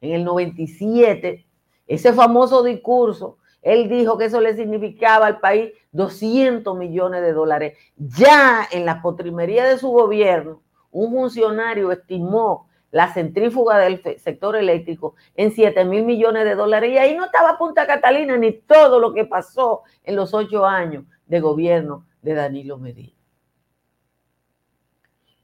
en 0.06 0.20
el 0.20 0.24
97, 0.24 1.46
ese 1.86 2.12
famoso 2.12 2.62
discurso 2.62 3.38
él 3.66 3.88
dijo 3.88 4.16
que 4.16 4.26
eso 4.26 4.40
le 4.40 4.54
significaba 4.54 5.26
al 5.26 5.40
país 5.40 5.72
200 5.90 6.78
millones 6.78 7.20
de 7.20 7.32
dólares. 7.32 7.76
Ya 7.96 8.64
en 8.70 8.86
la 8.86 9.02
potrimería 9.02 9.64
de 9.64 9.76
su 9.76 9.88
gobierno, 9.88 10.62
un 10.92 11.10
funcionario 11.10 11.90
estimó 11.90 12.68
la 12.92 13.12
centrífuga 13.12 13.78
del 13.78 14.00
sector 14.20 14.54
eléctrico 14.54 15.16
en 15.34 15.50
7 15.50 15.84
mil 15.84 16.04
millones 16.04 16.44
de 16.44 16.54
dólares. 16.54 16.92
Y 16.92 16.98
ahí 16.98 17.16
no 17.16 17.24
estaba 17.24 17.58
Punta 17.58 17.88
Catalina 17.88 18.36
ni 18.36 18.52
todo 18.52 19.00
lo 19.00 19.12
que 19.12 19.24
pasó 19.24 19.82
en 20.04 20.14
los 20.14 20.32
ocho 20.32 20.64
años 20.64 21.02
de 21.26 21.40
gobierno 21.40 22.06
de 22.22 22.34
Danilo 22.34 22.78
Medina. 22.78 23.18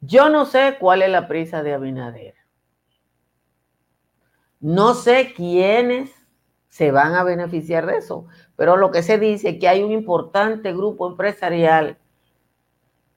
Yo 0.01 0.29
no 0.29 0.45
sé 0.45 0.77
cuál 0.79 1.03
es 1.03 1.11
la 1.11 1.27
prisa 1.27 1.65
de 1.65 1.75
Abinader. 1.75 2.35
No 4.63 4.95
sé 4.95 5.35
quiénes 5.35 6.11
se 6.69 6.91
van 6.91 7.15
a 7.15 7.25
beneficiar 7.25 7.85
de 7.85 7.99
eso. 7.99 8.25
Pero 8.57 8.79
lo 8.79 8.91
que 8.91 9.03
se 9.03 9.19
dice 9.19 9.51
es 9.51 9.59
que 9.59 9.69
hay 9.69 9.83
un 9.83 9.93
importante 9.93 10.73
grupo 10.73 11.07
empresarial 11.07 11.99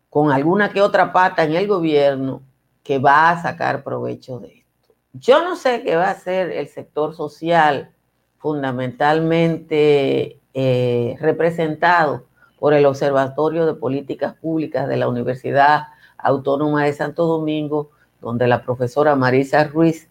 con 0.10 0.32
alguna 0.32 0.74
que 0.74 0.82
otra 0.82 1.14
pata 1.14 1.44
en 1.44 1.54
el 1.54 1.68
gobierno 1.68 2.42
que 2.84 3.00
va 3.00 3.30
a 3.30 3.42
sacar 3.42 3.84
provecho 3.84 4.40
de 4.40 4.58
esto. 4.58 4.94
Yo 5.14 5.44
no 5.44 5.56
sé 5.56 5.84
qué 5.84 5.96
va 5.96 6.08
a 6.08 6.12
hacer 6.12 6.52
el 6.52 6.68
sector 6.68 7.16
social 7.16 7.92
fundamentalmente 8.40 10.40
eh, 10.54 11.16
representado 11.20 12.26
por 12.60 12.74
el 12.74 12.86
Observatorio 12.86 13.66
de 13.66 13.76
Políticas 13.76 14.34
Públicas 14.34 14.88
de 14.88 14.98
la 14.98 15.08
Universidad 15.08 15.84
Autónoma 16.18 16.86
de 16.86 16.94
Santo 16.94 17.26
Domingo, 17.26 17.92
donde 18.20 18.48
la 18.48 18.64
profesora 18.64 19.16
Marisa 19.16 19.64
Ruiz 19.66 20.10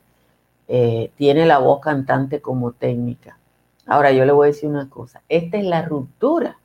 eh, 0.68 1.11
tiene 1.16 1.47
la 1.47 1.59
voz 1.59 1.80
cantante 1.80 2.40
como 2.40 2.73
técnica. 2.73 3.38
Ahora 3.87 4.12
yo 4.12 4.25
le 4.25 4.33
voy 4.33 4.47
a 4.47 4.52
decir 4.52 4.68
una 4.68 4.88
cosa, 4.88 5.23
esta 5.28 5.59
es 5.59 5.64
la 5.64 5.83
ruptura 5.83 6.59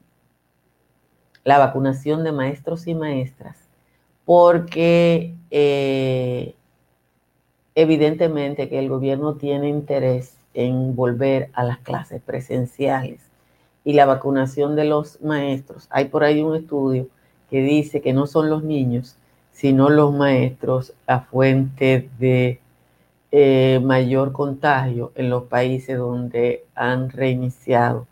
la 1.44 1.58
vacunación 1.58 2.24
de 2.24 2.32
maestros 2.32 2.86
y 2.86 2.94
maestras, 2.94 3.56
porque 4.24 5.34
eh, 5.50 6.54
evidentemente 7.74 8.68
que 8.68 8.78
el 8.78 8.88
gobierno 8.88 9.34
tiene 9.34 9.68
interés 9.68 10.36
en 10.54 10.94
volver 10.94 11.50
a 11.52 11.64
las 11.64 11.78
clases 11.78 12.20
presenciales 12.22 13.20
y 13.84 13.94
la 13.94 14.06
vacunación 14.06 14.76
de 14.76 14.84
los 14.84 15.20
maestros. 15.22 15.86
Hay 15.90 16.06
por 16.06 16.24
ahí 16.24 16.42
un 16.42 16.56
estudio 16.56 17.08
que 17.48 17.62
dice 17.62 18.00
que 18.00 18.12
no 18.12 18.26
son 18.26 18.50
los 18.50 18.62
niños, 18.62 19.16
sino 19.52 19.88
los 19.90 20.14
maestros 20.14 20.92
a 21.06 21.20
fuente 21.20 22.08
de 22.18 22.60
eh, 23.32 23.80
mayor 23.82 24.32
contagio 24.32 25.12
en 25.14 25.30
los 25.30 25.44
países 25.44 25.98
donde 25.98 26.64
han 26.74 27.10
reiniciado 27.10 28.06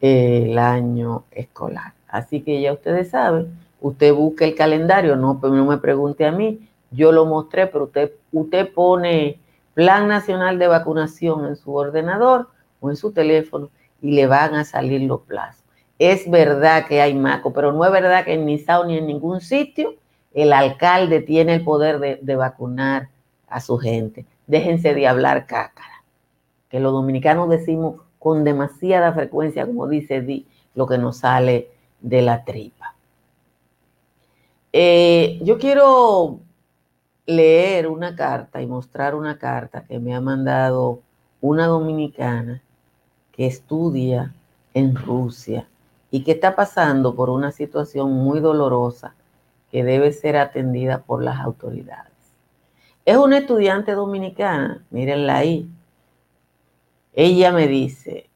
el 0.00 0.58
año 0.58 1.24
escolar. 1.30 1.97
Así 2.08 2.40
que 2.40 2.60
ya 2.60 2.72
ustedes 2.72 3.10
saben, 3.10 3.58
usted 3.80 4.14
busque 4.14 4.44
el 4.44 4.54
calendario, 4.54 5.16
no, 5.16 5.38
no 5.42 5.66
me 5.66 5.78
pregunte 5.78 6.26
a 6.26 6.32
mí, 6.32 6.68
yo 6.90 7.12
lo 7.12 7.26
mostré, 7.26 7.66
pero 7.66 7.84
usted, 7.84 8.12
usted 8.32 8.72
pone 8.72 9.38
Plan 9.74 10.08
Nacional 10.08 10.58
de 10.58 10.66
Vacunación 10.66 11.46
en 11.46 11.56
su 11.56 11.74
ordenador 11.74 12.48
o 12.80 12.90
en 12.90 12.96
su 12.96 13.12
teléfono 13.12 13.70
y 14.00 14.12
le 14.12 14.26
van 14.26 14.54
a 14.54 14.64
salir 14.64 15.02
los 15.02 15.20
plazos. 15.20 15.64
Es 15.98 16.30
verdad 16.30 16.86
que 16.86 17.00
hay 17.02 17.14
maco, 17.14 17.52
pero 17.52 17.72
no 17.72 17.84
es 17.84 17.92
verdad 17.92 18.24
que 18.24 18.34
en 18.34 18.46
Nizao 18.46 18.84
ni 18.84 18.96
en 18.96 19.06
ningún 19.06 19.40
sitio 19.40 19.94
el 20.32 20.52
alcalde 20.52 21.20
tiene 21.20 21.56
el 21.56 21.64
poder 21.64 21.98
de, 21.98 22.18
de 22.22 22.36
vacunar 22.36 23.08
a 23.48 23.60
su 23.60 23.78
gente. 23.78 24.24
Déjense 24.46 24.94
de 24.94 25.06
hablar 25.06 25.46
cácara, 25.46 26.04
que 26.68 26.80
los 26.80 26.92
dominicanos 26.92 27.48
decimos 27.48 28.00
con 28.18 28.44
demasiada 28.44 29.12
frecuencia, 29.12 29.66
como 29.66 29.86
dice 29.88 30.22
Di, 30.22 30.46
lo 30.74 30.86
que 30.86 30.98
nos 30.98 31.18
sale 31.18 31.70
de 32.00 32.22
la 32.22 32.44
tripa. 32.44 32.94
Eh, 34.72 35.38
yo 35.42 35.58
quiero 35.58 36.40
leer 37.26 37.88
una 37.88 38.14
carta 38.16 38.62
y 38.62 38.66
mostrar 38.66 39.14
una 39.14 39.38
carta 39.38 39.84
que 39.84 39.98
me 39.98 40.14
ha 40.14 40.20
mandado 40.20 41.00
una 41.40 41.66
dominicana 41.66 42.62
que 43.32 43.46
estudia 43.46 44.34
en 44.74 44.96
Rusia 44.96 45.68
y 46.10 46.24
que 46.24 46.32
está 46.32 46.56
pasando 46.56 47.14
por 47.14 47.30
una 47.30 47.52
situación 47.52 48.12
muy 48.12 48.40
dolorosa 48.40 49.14
que 49.70 49.84
debe 49.84 50.12
ser 50.12 50.36
atendida 50.36 51.02
por 51.02 51.22
las 51.22 51.38
autoridades. 51.40 52.12
Es 53.04 53.16
una 53.16 53.38
estudiante 53.38 53.92
dominicana, 53.92 54.84
mírenla 54.90 55.36
ahí. 55.36 55.68
Ella 57.14 57.52
me 57.52 57.68
dice, 57.68 58.27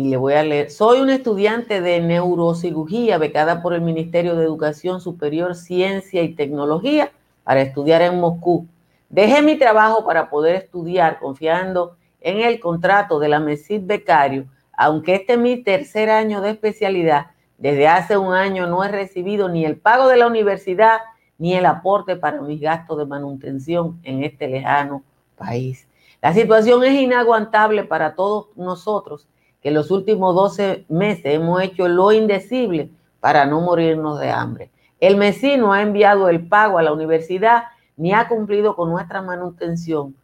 y 0.00 0.08
le 0.08 0.16
voy 0.16 0.32
a 0.32 0.42
leer. 0.42 0.70
Soy 0.70 1.00
una 1.00 1.14
estudiante 1.14 1.82
de 1.82 2.00
neurocirugía 2.00 3.18
becada 3.18 3.60
por 3.60 3.74
el 3.74 3.82
Ministerio 3.82 4.34
de 4.34 4.44
Educación 4.44 5.00
Superior, 5.00 5.54
Ciencia 5.54 6.22
y 6.22 6.34
Tecnología 6.34 7.12
para 7.44 7.60
estudiar 7.60 8.00
en 8.00 8.18
Moscú. 8.18 8.66
Dejé 9.10 9.42
mi 9.42 9.58
trabajo 9.58 10.06
para 10.06 10.30
poder 10.30 10.56
estudiar 10.56 11.18
confiando 11.18 11.96
en 12.22 12.40
el 12.40 12.60
contrato 12.60 13.18
de 13.18 13.28
la 13.28 13.40
MESID 13.40 13.82
becario, 13.82 14.46
aunque 14.72 15.16
este 15.16 15.34
es 15.34 15.38
mi 15.38 15.62
tercer 15.62 16.08
año 16.08 16.40
de 16.40 16.50
especialidad. 16.50 17.26
Desde 17.58 17.86
hace 17.86 18.16
un 18.16 18.32
año 18.32 18.66
no 18.66 18.82
he 18.82 18.88
recibido 18.88 19.50
ni 19.50 19.66
el 19.66 19.76
pago 19.76 20.08
de 20.08 20.16
la 20.16 20.26
universidad 20.26 21.00
ni 21.36 21.54
el 21.54 21.66
aporte 21.66 22.16
para 22.16 22.40
mis 22.40 22.58
gastos 22.58 22.96
de 22.96 23.04
manutención 23.04 24.00
en 24.02 24.24
este 24.24 24.48
lejano 24.48 25.02
país. 25.36 25.86
La 26.22 26.32
situación 26.32 26.84
es 26.84 26.94
inaguantable 26.94 27.84
para 27.84 28.14
todos 28.14 28.48
nosotros 28.56 29.26
que 29.62 29.68
en 29.68 29.74
los 29.74 29.90
últimos 29.90 30.34
12 30.34 30.86
meses 30.88 31.24
hemos 31.24 31.62
hecho 31.62 31.88
lo 31.88 32.12
indecible 32.12 32.90
para 33.20 33.44
no 33.46 33.60
morirnos 33.60 34.18
de 34.18 34.30
hambre. 34.30 34.70
El 34.98 35.16
MESI 35.16 35.56
no 35.56 35.72
ha 35.72 35.82
enviado 35.82 36.28
el 36.28 36.46
pago 36.46 36.78
a 36.78 36.82
la 36.82 36.92
universidad 36.92 37.64
ni 37.96 38.12
ha 38.12 38.28
cumplido 38.28 38.76
con 38.76 38.90
nuestra 38.90 39.20
manutención, 39.20 40.14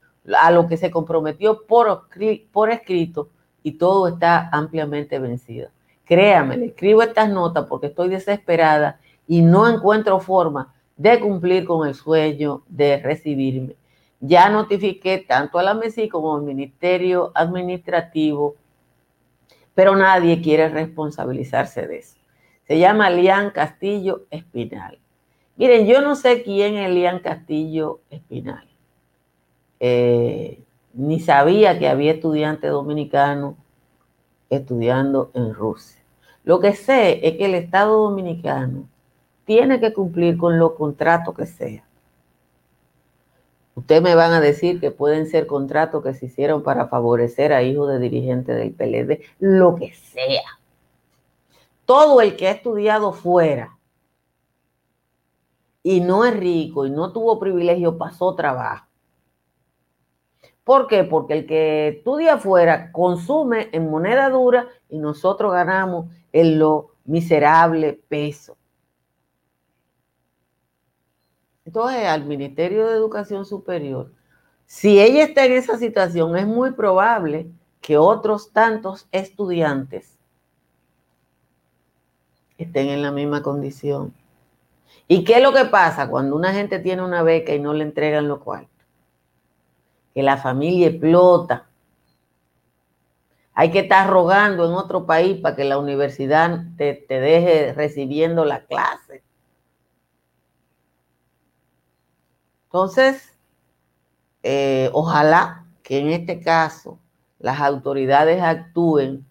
a 0.41 0.51
lo 0.51 0.67
que 0.67 0.77
se 0.77 0.91
comprometió 0.91 1.67
por, 1.67 2.71
escrito 2.71 3.29
y 3.63 3.73
todo 3.73 4.09
está 4.09 4.49
ampliamente 4.51 5.19
vencido. 5.19 5.69
Créame, 6.05 6.57
le 6.57 6.67
escribo 6.67 7.03
estas 7.03 7.29
notas 7.29 7.67
porque 7.69 7.89
estoy 7.89 8.09
desesperada 8.09 8.99
y 9.27 9.43
no 9.43 9.69
encuentro 9.69 10.21
forma 10.21 10.75
de 10.97 11.21
cumplir 11.21 11.65
con 11.67 11.87
el 11.87 11.95
sueño 11.95 12.63
de 12.69 12.97
recibirme. 12.99 13.77
Ya 14.21 14.49
notifiqué 14.49 15.19
tanto 15.19 15.59
a 15.59 15.63
la 15.63 15.75
MESI 15.75 16.09
como 16.09 16.35
al 16.35 16.43
Ministerio 16.43 17.33
Administrativo 17.35 18.55
pero 19.77 19.95
nadie 19.95 20.41
quiere 20.41 20.71
responsabilizarse 20.71 21.87
de 21.87 21.99
eso. 21.99 22.17
Se 22.67 22.79
llama 22.79 23.11
Lian 23.11 23.51
Castillo 23.51 24.25
Espinal. 24.31 24.99
Miren, 25.57 25.87
yo 25.87 26.01
no 26.01 26.17
sé 26.17 26.43
quién 26.43 26.77
es 26.77 26.91
Lian 26.91 27.19
Castillo 27.19 28.01
Espinal. 28.09 28.67
Eh, 29.79 30.63
ni 30.95 31.21
sabía 31.21 31.79
que 31.79 31.89
había 31.89 32.13
estudiantes 32.13 32.71
dominicanos 32.71 33.57
estudiando 34.49 35.31
en 35.35 35.53
Rusia. 35.53 36.03
Lo 36.43 36.59
que 36.59 36.73
sé 36.73 37.27
es 37.29 37.37
que 37.37 37.45
el 37.45 37.55
Estado 37.55 38.03
dominicano 38.03 38.89
tiene 39.45 39.79
que 39.79 39.93
cumplir 39.93 40.39
con 40.39 40.59
los 40.59 40.73
contratos 40.73 41.37
que 41.37 41.45
sea. 41.45 41.86
Ustedes 43.77 44.01
me 44.01 44.15
van 44.15 44.33
a 44.33 44.41
decir 44.41 44.81
que 44.81 44.91
pueden 44.91 45.27
ser 45.27 45.47
contratos 45.47 46.03
que 46.03 46.15
se 46.15 46.27
hicieron 46.27 46.63
para 46.63 46.89
favorecer 46.89 47.53
a 47.53 47.63
hijos 47.63 47.91
de 47.91 47.99
dirigentes 47.99 48.57
del 48.57 48.73
PLD, 48.73 49.21
lo 49.39 49.75
que 49.75 49.93
sea. 49.93 50.59
Todo 51.85 52.23
el 52.23 52.37
que 52.37 52.49
ha 52.49 52.53
estudiado 52.53 53.13
fuera 53.13 53.77
y 55.83 56.01
no 56.01 56.25
es 56.25 56.35
rico 56.35 56.87
y 56.87 56.91
no 56.91 57.13
tuvo 57.13 57.39
privilegio 57.39 57.99
pasó 57.99 58.35
trabajo. 58.35 58.87
¿Por 60.65 60.87
qué? 60.87 61.05
Porque 61.05 61.35
el 61.35 61.47
que 61.47 61.89
estudia 61.89 62.35
afuera 62.35 62.91
consume 62.93 63.69
en 63.73 63.91
moneda 63.91 64.31
dura 64.31 64.69
y 64.89 64.99
nosotros 64.99 65.53
ganamos 65.53 66.07
en 66.33 66.59
lo 66.59 66.93
miserable 67.05 68.01
peso. 68.09 68.57
Entonces, 71.67 72.07
al 72.07 72.25
Ministerio 72.25 72.87
de 72.87 72.95
Educación 72.95 73.45
Superior, 73.45 74.13
si 74.67 75.01
ella 75.01 75.25
está 75.25 75.45
en 75.45 75.53
esa 75.53 75.77
situación, 75.77 76.37
es 76.37 76.47
muy 76.47 76.73
probable 76.73 77.51
que 77.81 77.99
otros 77.99 78.53
tantos 78.53 79.09
estudiantes 79.11 80.17
estén 82.57 82.89
en 82.89 83.03
la 83.03 83.11
misma 83.11 83.43
condición. 83.43 84.15
¿Y 85.09 85.25
qué 85.25 85.35
es 85.35 85.43
lo 85.43 85.53
que 85.53 85.65
pasa 85.65 86.09
cuando 86.09 86.37
una 86.37 86.53
gente 86.53 86.79
tiene 86.79 87.03
una 87.03 87.23
beca 87.23 87.53
y 87.53 87.59
no 87.59 87.75
le 87.75 87.83
entregan 87.83 88.29
lo 88.29 88.41
cual? 88.41 88.69
Que 90.15 90.23
la 90.23 90.37
familia 90.37 90.89
explota. 90.89 91.67
Hay 93.55 93.73
que 93.73 93.81
estar 93.81 94.09
rogando 94.09 94.67
en 94.67 94.73
otro 94.73 95.05
país 95.05 95.41
para 95.41 95.57
que 95.57 95.65
la 95.65 95.79
universidad 95.79 96.65
te, 96.77 96.95
te 96.95 97.21
deje 97.21 97.73
recibiendo 97.73 98.45
la 98.45 98.65
clase. 98.65 99.26
Entonces, 102.77 103.33
eh, 104.43 104.91
ojalá 104.93 105.65
que 105.83 105.99
en 105.99 106.11
este 106.11 106.43
caso 106.43 106.99
las 107.39 107.59
autoridades 107.59 108.43
actúen 108.43 109.25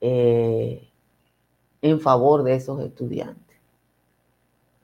eh, 0.00 0.90
en 1.82 2.00
favor 2.00 2.42
de 2.42 2.56
esos 2.56 2.80
estudiantes. 2.80 3.56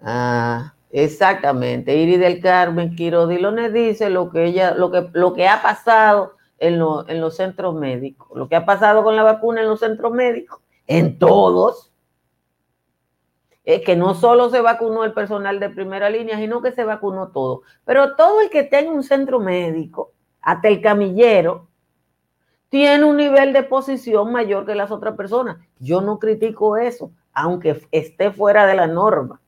Ah, 0.00 0.72
exactamente. 0.92 1.96
Iris 1.96 2.20
del 2.20 2.40
Carmen 2.40 2.94
Quiroz 2.94 3.28
dice 3.72 4.08
lo 4.08 4.30
que 4.30 4.44
ella, 4.44 4.72
lo 4.76 4.92
que, 4.92 5.10
lo 5.12 5.34
que 5.34 5.48
ha 5.48 5.60
pasado 5.60 6.36
en, 6.60 6.74
en 7.08 7.20
los 7.20 7.34
centros 7.34 7.74
médicos, 7.74 8.28
lo 8.36 8.48
que 8.48 8.54
ha 8.54 8.64
pasado 8.64 9.02
con 9.02 9.16
la 9.16 9.24
vacuna 9.24 9.62
en 9.62 9.66
los 9.66 9.80
centros 9.80 10.12
médicos, 10.12 10.60
en 10.86 11.18
todos 11.18 11.90
es 13.66 13.82
que 13.82 13.96
no 13.96 14.14
solo 14.14 14.48
se 14.48 14.60
vacunó 14.60 15.04
el 15.04 15.12
personal 15.12 15.58
de 15.58 15.68
primera 15.68 16.08
línea, 16.08 16.38
sino 16.38 16.62
que 16.62 16.70
se 16.70 16.84
vacunó 16.84 17.28
todo. 17.28 17.62
Pero 17.84 18.14
todo 18.14 18.40
el 18.40 18.48
que 18.48 18.62
tenga 18.62 18.92
un 18.92 19.02
centro 19.02 19.40
médico, 19.40 20.12
hasta 20.40 20.68
el 20.68 20.80
camillero, 20.80 21.66
tiene 22.68 23.04
un 23.04 23.16
nivel 23.16 23.52
de 23.52 23.64
posición 23.64 24.30
mayor 24.30 24.66
que 24.66 24.76
las 24.76 24.92
otras 24.92 25.16
personas. 25.16 25.58
Yo 25.80 26.00
no 26.00 26.20
critico 26.20 26.76
eso, 26.76 27.10
aunque 27.32 27.82
esté 27.90 28.30
fuera 28.30 28.66
de 28.66 28.76
la 28.76 28.86
norma. 28.86 29.40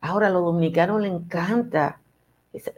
Ahora 0.00 0.26
a 0.26 0.30
los 0.30 0.42
dominicanos 0.42 1.00
les 1.00 1.12
encanta 1.12 2.00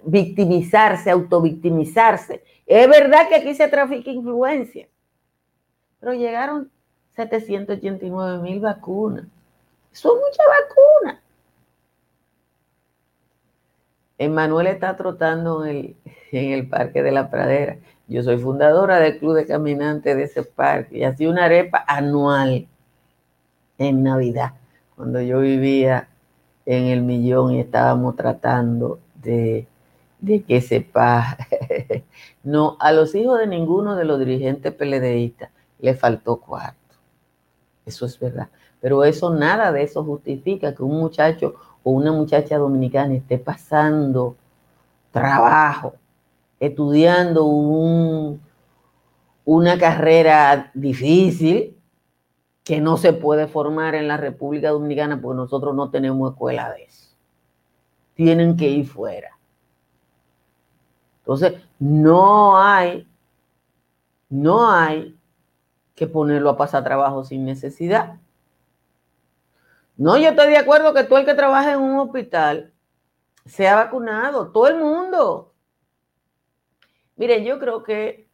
victimizarse, 0.04 1.10
autovictimizarse. 1.10 2.44
Es 2.66 2.86
verdad 2.86 3.28
que 3.28 3.36
aquí 3.36 3.54
se 3.54 3.68
trafica 3.68 4.10
influencia, 4.10 4.88
pero 6.00 6.12
llegaron 6.12 6.70
789 7.16 8.42
mil 8.42 8.60
vacunas. 8.60 9.26
Son 9.92 10.16
muchas 10.18 10.46
vacunas. 10.46 11.22
Emanuel 14.18 14.66
está 14.68 14.96
trotando 14.96 15.64
en 15.64 15.76
el, 15.76 15.96
en 16.32 16.52
el 16.52 16.68
Parque 16.68 17.02
de 17.02 17.12
la 17.12 17.30
Pradera. 17.30 17.78
Yo 18.08 18.22
soy 18.22 18.38
fundadora 18.38 18.98
del 18.98 19.18
Club 19.18 19.34
de 19.34 19.46
Caminantes 19.46 20.16
de 20.16 20.22
ese 20.24 20.42
parque 20.42 20.98
y 20.98 21.04
hacía 21.04 21.28
una 21.28 21.46
arepa 21.46 21.84
anual 21.86 22.66
en 23.78 24.02
Navidad, 24.02 24.52
cuando 24.94 25.20
yo 25.20 25.40
vivía 25.40 26.08
en 26.64 26.84
el 26.84 27.02
millón 27.02 27.52
y 27.52 27.60
estábamos 27.60 28.16
tratando 28.16 29.00
de, 29.14 29.66
de 30.20 30.42
que 30.44 30.60
sepa. 30.60 31.36
no, 32.44 32.76
a 32.80 32.92
los 32.92 33.14
hijos 33.14 33.38
de 33.38 33.46
ninguno 33.46 33.96
de 33.96 34.04
los 34.04 34.18
dirigentes 34.18 34.72
PLDistas 34.72 35.50
le 35.78 35.94
faltó 35.94 36.36
cuarto. 36.38 36.85
Eso 37.86 38.04
es 38.04 38.18
verdad. 38.18 38.48
Pero 38.80 39.04
eso, 39.04 39.32
nada 39.32 39.72
de 39.72 39.84
eso 39.84 40.04
justifica 40.04 40.74
que 40.74 40.82
un 40.82 40.98
muchacho 40.98 41.54
o 41.84 41.92
una 41.92 42.12
muchacha 42.12 42.58
dominicana 42.58 43.14
esté 43.14 43.38
pasando 43.38 44.36
trabajo, 45.12 45.94
estudiando 46.58 47.44
un, 47.44 48.40
una 49.44 49.78
carrera 49.78 50.70
difícil 50.74 51.76
que 52.64 52.80
no 52.80 52.96
se 52.96 53.12
puede 53.12 53.46
formar 53.46 53.94
en 53.94 54.08
la 54.08 54.16
República 54.16 54.70
Dominicana 54.70 55.20
porque 55.20 55.36
nosotros 55.36 55.74
no 55.74 55.90
tenemos 55.90 56.32
escuela 56.32 56.72
de 56.72 56.82
eso. 56.82 57.14
Tienen 58.14 58.56
que 58.56 58.68
ir 58.68 58.86
fuera. 58.86 59.38
Entonces, 61.20 61.54
no 61.78 62.58
hay, 62.58 63.08
no 64.28 64.68
hay 64.68 65.15
que 65.96 66.06
ponerlo 66.06 66.50
a 66.50 66.56
pasar 66.56 66.84
trabajo 66.84 67.24
sin 67.24 67.44
necesidad. 67.44 68.18
No, 69.96 70.16
yo 70.18 70.28
estoy 70.28 70.48
de 70.48 70.58
acuerdo 70.58 70.92
que 70.94 71.04
todo 71.04 71.18
el 71.18 71.24
que 71.24 71.34
trabaja 71.34 71.72
en 71.72 71.80
un 71.80 71.98
hospital 71.98 72.72
sea 73.46 73.76
vacunado, 73.76 74.52
todo 74.52 74.68
el 74.68 74.76
mundo. 74.76 75.54
Miren, 77.16 77.44
yo 77.44 77.58
creo 77.58 77.82
que 77.82 78.28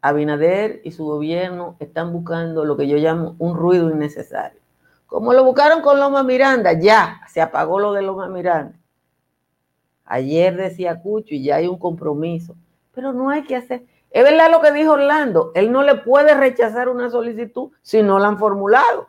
Abinader 0.00 0.80
y 0.82 0.90
su 0.90 1.04
gobierno 1.04 1.76
están 1.78 2.12
buscando 2.12 2.64
lo 2.64 2.76
que 2.76 2.88
yo 2.88 2.96
llamo 2.96 3.36
un 3.38 3.56
ruido 3.56 3.88
innecesario. 3.88 4.60
Como 5.06 5.32
lo 5.32 5.44
buscaron 5.44 5.80
con 5.80 6.00
Loma 6.00 6.24
Miranda, 6.24 6.72
ya 6.72 7.20
se 7.28 7.40
apagó 7.40 7.78
lo 7.78 7.92
de 7.92 8.02
Loma 8.02 8.28
Miranda. 8.28 8.76
Ayer 10.04 10.56
decía 10.56 11.00
Cucho 11.00 11.36
y 11.36 11.44
ya 11.44 11.56
hay 11.56 11.68
un 11.68 11.78
compromiso, 11.78 12.56
pero 12.92 13.12
no 13.12 13.30
hay 13.30 13.44
que 13.44 13.54
hacer. 13.54 13.86
Es 14.12 14.22
verdad 14.24 14.50
lo 14.50 14.60
que 14.60 14.72
dijo 14.72 14.92
Orlando, 14.92 15.52
él 15.54 15.72
no 15.72 15.82
le 15.82 15.94
puede 15.96 16.34
rechazar 16.34 16.88
una 16.90 17.08
solicitud 17.08 17.70
si 17.80 18.02
no 18.02 18.18
la 18.18 18.28
han 18.28 18.38
formulado. 18.38 19.08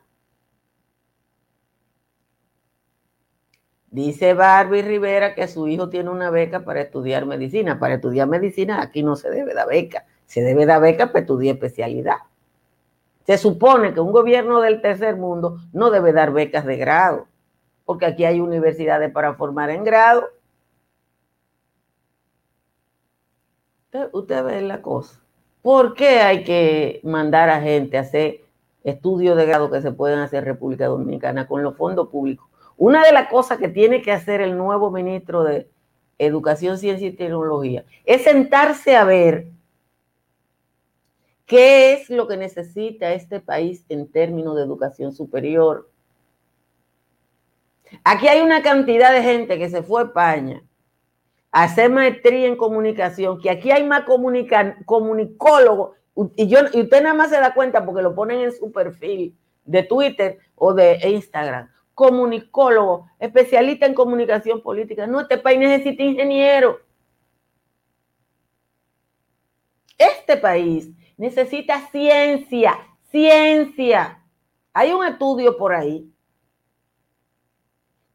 Dice 3.92 4.34
Barbie 4.34 4.82
Rivera 4.82 5.36
que 5.36 5.48
su 5.48 5.68
hijo 5.68 5.90
tiene 5.90 6.10
una 6.10 6.32
beca 6.32 6.62
para 6.64 6.82
estudiar 6.82 7.26
medicina. 7.26 7.80
Para 7.80 7.96
estudiar 7.96 8.28
medicina 8.28 8.82
aquí 8.82 9.04
no 9.04 9.16
se 9.16 9.30
debe 9.30 9.54
dar 9.54 9.68
beca, 9.68 10.06
se 10.26 10.42
debe 10.42 10.66
dar 10.66 10.82
beca 10.82 11.08
para 11.08 11.20
estudiar 11.20 11.56
especialidad. 11.56 12.18
Se 13.28 13.38
supone 13.38 13.94
que 13.94 14.00
un 14.00 14.12
gobierno 14.12 14.62
del 14.62 14.82
tercer 14.82 15.18
mundo 15.18 15.58
no 15.74 15.92
debe 15.92 16.14
dar 16.14 16.32
becas 16.32 16.66
de 16.66 16.78
grado, 16.78 17.28
porque 17.86 18.06
aquí 18.06 18.26
hay 18.26 18.40
universidades 18.40 19.12
para 19.12 19.36
formar 19.36 19.70
en 19.70 19.84
grado 19.84 20.28
Usted, 24.12 24.44
ve 24.44 24.62
la 24.62 24.82
cosa. 24.82 25.22
¿Por 25.62 25.94
qué 25.94 26.20
hay 26.20 26.44
que 26.44 27.00
mandar 27.04 27.50
a 27.50 27.62
gente 27.62 27.98
a 27.98 28.02
hacer 28.02 28.42
estudios 28.84 29.38
de 29.38 29.46
grado 29.46 29.70
que 29.70 29.82
se 29.82 29.92
pueden 29.92 30.20
hacer 30.20 30.40
en 30.40 30.46
República 30.46 30.88
Dominicana 30.88 31.48
con 31.48 31.62
los 31.62 31.78
fondos 31.78 32.10
públicos? 32.10 32.48
Una 32.76 33.06
de 33.06 33.12
las 33.12 33.30
cosas 33.30 33.60
que 33.60 33.68
tiene 33.68 34.02
que 34.02 34.12
hacer 34.12 34.42
el 34.42 34.58
nuevo 34.58 34.90
ministro 34.90 35.44
de 35.44 35.70
Educación, 36.18 36.80
Ciencia 36.80 37.08
y 37.08 37.12
Tecnología 37.12 37.86
es 38.04 38.24
sentarse 38.24 38.96
a 38.96 39.04
ver 39.04 39.48
qué 41.46 41.94
es 41.94 42.10
lo 42.10 42.28
que 42.28 42.38
necesita 42.38 43.14
este 43.14 43.40
país 43.42 43.86
en 43.90 44.12
términos 44.12 44.56
de 44.56 44.64
educación 44.64 45.14
superior. 45.14 45.88
Aquí 48.04 48.28
hay 48.28 48.42
una 48.42 48.64
cantidad 48.64 49.14
de 49.14 49.22
gente 49.22 49.60
que 49.60 49.70
se 49.70 49.84
fue 49.84 50.02
a 50.02 50.06
España 50.06 50.64
hacer 51.54 51.92
maestría 51.92 52.48
en 52.48 52.58
comunicación, 52.58 53.40
que 53.40 53.50
aquí 53.52 53.72
hay 53.72 53.86
más 53.86 54.04
comunicólogos, 54.86 55.96
y, 56.36 56.48
yo, 56.48 56.60
y 56.74 56.82
usted 56.82 57.04
nada 57.04 57.14
más 57.14 57.30
se 57.30 57.40
da 57.40 57.54
cuenta 57.54 57.86
porque 57.86 58.02
lo 58.02 58.14
ponen 58.16 58.42
en 58.42 58.52
su 58.52 58.72
perfil 58.72 59.38
de 59.64 59.84
Twitter 59.84 60.40
o 60.56 60.74
de 60.74 61.00
Instagram. 61.08 61.70
Comunicólogo, 61.94 63.08
especialista 63.20 63.86
en 63.86 63.94
comunicación 63.94 64.62
política. 64.62 65.06
No, 65.06 65.22
este 65.22 65.38
país 65.38 65.60
necesita 65.60 66.04
ingeniero. 66.04 66.80
Este 69.98 70.38
país 70.38 70.90
necesita 71.18 71.88
ciencia, 71.92 72.80
ciencia. 73.12 74.24
Hay 74.74 74.92
un 74.92 75.06
estudio 75.06 75.56
por 75.56 75.74
ahí 75.74 76.13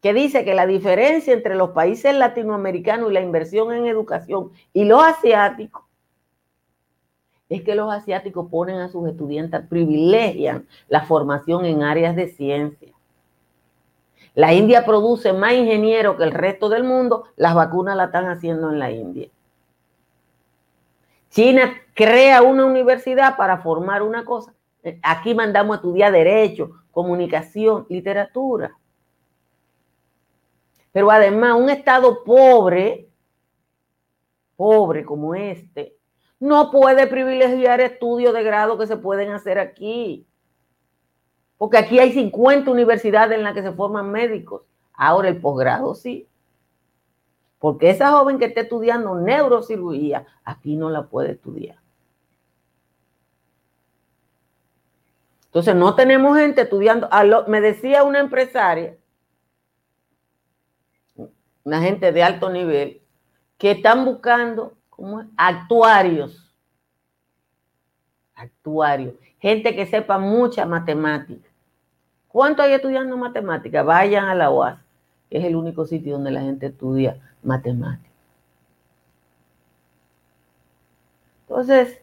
que 0.01 0.15
dice 0.15 0.45
que 0.45 0.55
la 0.55 0.67
diferencia 0.67 1.33
entre 1.33 1.57
los 1.57 1.71
países 1.71 2.15
latinoamericanos 2.15 3.11
y 3.11 3.15
la 3.15 3.21
inversión 3.21 3.73
en 3.73 3.87
educación 3.87 4.53
y 4.73 4.85
los 4.85 5.03
asiáticos 5.03 5.83
es 7.49 7.63
que 7.63 7.75
los 7.75 7.93
asiáticos 7.93 8.49
ponen 8.51 8.77
a 8.77 8.89
sus 8.89 9.09
estudiantes, 9.09 9.67
privilegian 9.69 10.67
la 10.89 11.03
formación 11.07 11.65
en 11.65 11.83
áreas 11.83 12.15
de 12.15 12.29
ciencia. 12.29 12.93
La 14.35 14.53
India 14.53 14.85
produce 14.85 15.33
más 15.33 15.55
ingenieros 15.55 16.17
que 16.17 16.25
el 16.25 16.33
resto 16.33 16.69
del 16.69 16.85
mundo, 16.85 17.25
las 17.37 17.55
vacunas 17.55 17.97
las 17.97 18.09
están 18.09 18.27
haciendo 18.27 18.71
en 18.71 18.79
la 18.79 18.91
India. 18.91 19.29
China 21.31 21.75
crea 21.95 22.43
una 22.43 22.65
universidad 22.65 23.37
para 23.37 23.59
formar 23.59 24.03
una 24.03 24.25
cosa. 24.25 24.53
Aquí 25.03 25.35
mandamos 25.35 25.75
a 25.75 25.77
estudiar 25.77 26.13
derecho, 26.13 26.71
comunicación, 26.93 27.87
literatura. 27.89 28.77
Pero 30.99 31.13
además, 31.13 31.55
un 31.55 31.71
Estado 31.71 32.25
pobre, 32.25 33.09
pobre 34.57 35.05
como 35.05 35.33
este, 35.37 35.97
no 36.41 36.73
puede 36.73 37.07
privilegiar 37.07 37.81
estudios 37.81 38.35
de 38.35 38.43
grado 38.43 38.77
que 38.77 38.89
se 38.89 38.97
pueden 38.97 39.31
hacer 39.31 39.61
aquí. 39.61 40.27
Porque 41.57 41.79
aquí 41.79 42.01
hay 42.01 42.13
50 42.13 42.69
universidades 42.69 43.39
en 43.39 43.45
las 43.45 43.55
que 43.55 43.63
se 43.63 43.71
forman 43.71 44.11
médicos. 44.11 44.63
Ahora 44.93 45.29
el 45.29 45.41
posgrado 45.41 45.95
sí. 45.95 46.27
Porque 47.61 47.91
esa 47.91 48.11
joven 48.11 48.41
que 48.41 48.47
esté 48.47 48.63
estudiando 48.63 49.15
neurocirugía, 49.15 50.27
aquí 50.43 50.75
no 50.75 50.91
la 50.91 51.05
puede 51.05 51.31
estudiar. 51.31 51.79
Entonces 55.45 55.77
no 55.77 55.95
tenemos 55.95 56.37
gente 56.37 56.63
estudiando. 56.63 57.09
me 57.47 57.61
decía 57.61 58.03
una 58.03 58.19
empresaria, 58.19 58.98
una 61.69 61.83
gente 61.83 62.13
de 62.13 62.23
alto 62.23 62.49
nivel, 62.49 63.03
que 63.59 63.73
están 63.73 64.07
buscando 64.07 64.73
actuarios. 65.37 66.51
Actuarios. 68.35 69.15
Gente 69.39 69.77
que 69.77 69.85
sepa 69.85 70.17
mucha 70.17 70.65
matemática. 70.65 71.47
¿Cuánto 72.27 72.63
hay 72.63 72.73
estudiando 72.73 73.19
matemática? 73.19 73.83
Vayan 73.83 74.25
a 74.25 74.35
la 74.35 74.51
UAS, 74.51 74.79
es 75.29 75.45
el 75.45 75.57
único 75.57 75.85
sitio 75.85 76.15
donde 76.15 76.31
la 76.31 76.41
gente 76.41 76.69
estudia 76.69 77.21
matemática. 77.43 78.09
Entonces, 81.43 82.01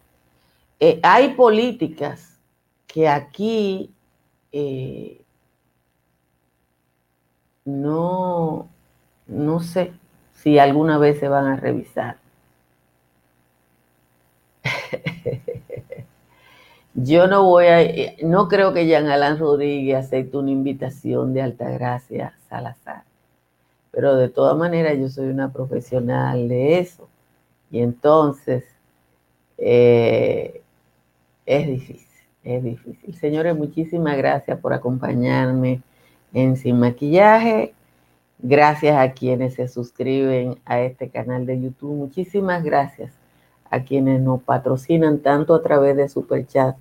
eh, 0.80 1.00
hay 1.02 1.34
políticas 1.34 2.40
que 2.86 3.10
aquí 3.10 3.92
eh, 4.52 5.26
no, 7.64 8.70
no 9.28 9.60
sé 9.60 9.92
si 10.34 10.60
alguna 10.60 10.98
vez 10.98 11.20
se 11.20 11.28
van 11.28 11.46
a 11.46 11.56
revisar. 11.56 12.18
Yo 16.96 17.28
no 17.28 17.44
voy 17.44 17.66
a, 17.66 18.16
no 18.24 18.48
creo 18.48 18.74
que 18.74 18.88
Jean 18.88 19.08
Alain 19.08 19.38
Rodríguez 19.38 19.98
acepte 19.98 20.38
una 20.38 20.52
invitación 20.52 21.34
de 21.34 21.42
Altagracia 21.42 22.34
Salazar, 22.48 23.04
pero 23.92 24.16
de 24.16 24.30
todas 24.30 24.58
maneras 24.58 24.98
yo 24.98 25.10
soy 25.10 25.28
una 25.28 25.52
profesional 25.52 26.48
de 26.48 26.80
eso 26.80 27.10
y 27.70 27.82
entonces 27.82 28.64
eh, 29.58 30.62
es 31.46 31.68
difícil, 31.68 32.08
es 32.46 32.64
difícil. 32.64 33.16
Señores, 33.16 33.58
muchísimas 33.58 34.16
gracias 34.16 34.58
por 34.60 34.74
acompañarme 34.74 35.82
en 36.34 36.56
Sin 36.56 36.80
Maquillaje. 36.80 37.75
Gracias 38.48 38.96
a 38.96 39.12
quienes 39.14 39.56
se 39.56 39.68
suscriben 39.68 40.60
a 40.66 40.80
este 40.80 41.10
canal 41.10 41.48
de 41.48 41.60
YouTube. 41.60 41.96
Muchísimas 41.96 42.64
gracias 42.64 43.12
a 43.72 43.82
quienes 43.82 44.22
nos 44.22 44.40
patrocinan 44.44 45.18
tanto 45.18 45.56
a 45.56 45.64
través 45.64 45.98
de 45.98 46.08
Super 46.08 46.46
Chat 46.46 46.76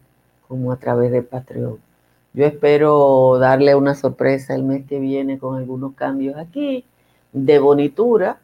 como 0.47 0.73
a 0.73 0.77
través 0.77 1.11
de 1.11 1.23
Patreon. 1.23 1.79
Yo 2.35 2.45
espero 2.45 3.39
darle 3.39 3.75
una 3.75 3.95
sorpresa 3.95 4.55
el 4.55 4.63
mes 4.63 4.85
que 4.85 4.99
viene 4.99 5.39
con 5.39 5.57
algunos 5.57 5.95
cambios 5.95 6.37
aquí 6.37 6.85
de 7.33 7.59
bonitura 7.59 8.41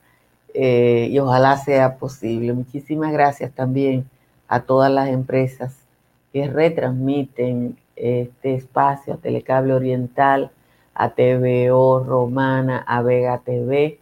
eh, 0.55 1.09
y 1.11 1.19
ojalá 1.19 1.59
sea 1.59 1.99
posible. 1.99 2.55
Muchísimas 2.55 3.13
gracias 3.13 3.53
también 3.53 4.09
a 4.49 4.63
todas 4.63 4.91
las 4.91 5.11
empresas 5.11 5.77
que 6.33 6.49
retransmiten 6.49 7.77
este 7.97 8.55
espacio, 8.55 9.19
Telecable 9.19 9.75
Oriental, 9.75 10.51
a 11.01 11.11
TVO 11.11 12.05
Romana, 12.05 12.85
a 12.87 13.03
Vega 13.03 13.39
TV, 13.39 13.99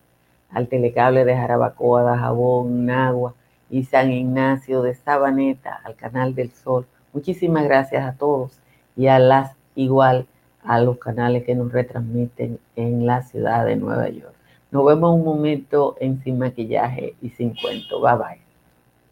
al 0.50 0.68
Telecable 0.68 1.24
de 1.24 1.36
Jarabacoa, 1.36 2.12
de 2.12 2.18
Jabón, 2.18 2.86
Nagua 2.86 3.34
y 3.70 3.84
San 3.84 4.10
Ignacio 4.10 4.82
de 4.82 4.94
Sabaneta, 4.94 5.80
al 5.84 5.94
Canal 5.94 6.34
del 6.34 6.50
Sol 6.50 6.86
Muchísimas 7.12 7.64
gracias 7.64 8.04
a 8.04 8.16
todos 8.16 8.60
y 8.96 9.06
a 9.06 9.18
las 9.18 9.56
igual 9.74 10.26
a 10.62 10.80
los 10.80 10.98
canales 10.98 11.44
que 11.44 11.54
nos 11.54 11.72
retransmiten 11.72 12.58
en 12.76 13.06
la 13.06 13.22
ciudad 13.22 13.64
de 13.64 13.76
Nueva 13.76 14.08
York. 14.08 14.34
Nos 14.70 14.84
vemos 14.84 15.14
un 15.14 15.24
momento 15.24 15.96
en 16.00 16.22
Sin 16.22 16.38
Maquillaje 16.38 17.14
y 17.22 17.30
Sin 17.30 17.54
Cuento. 17.54 18.00
Bye 18.00 18.16
bye. 18.16 18.47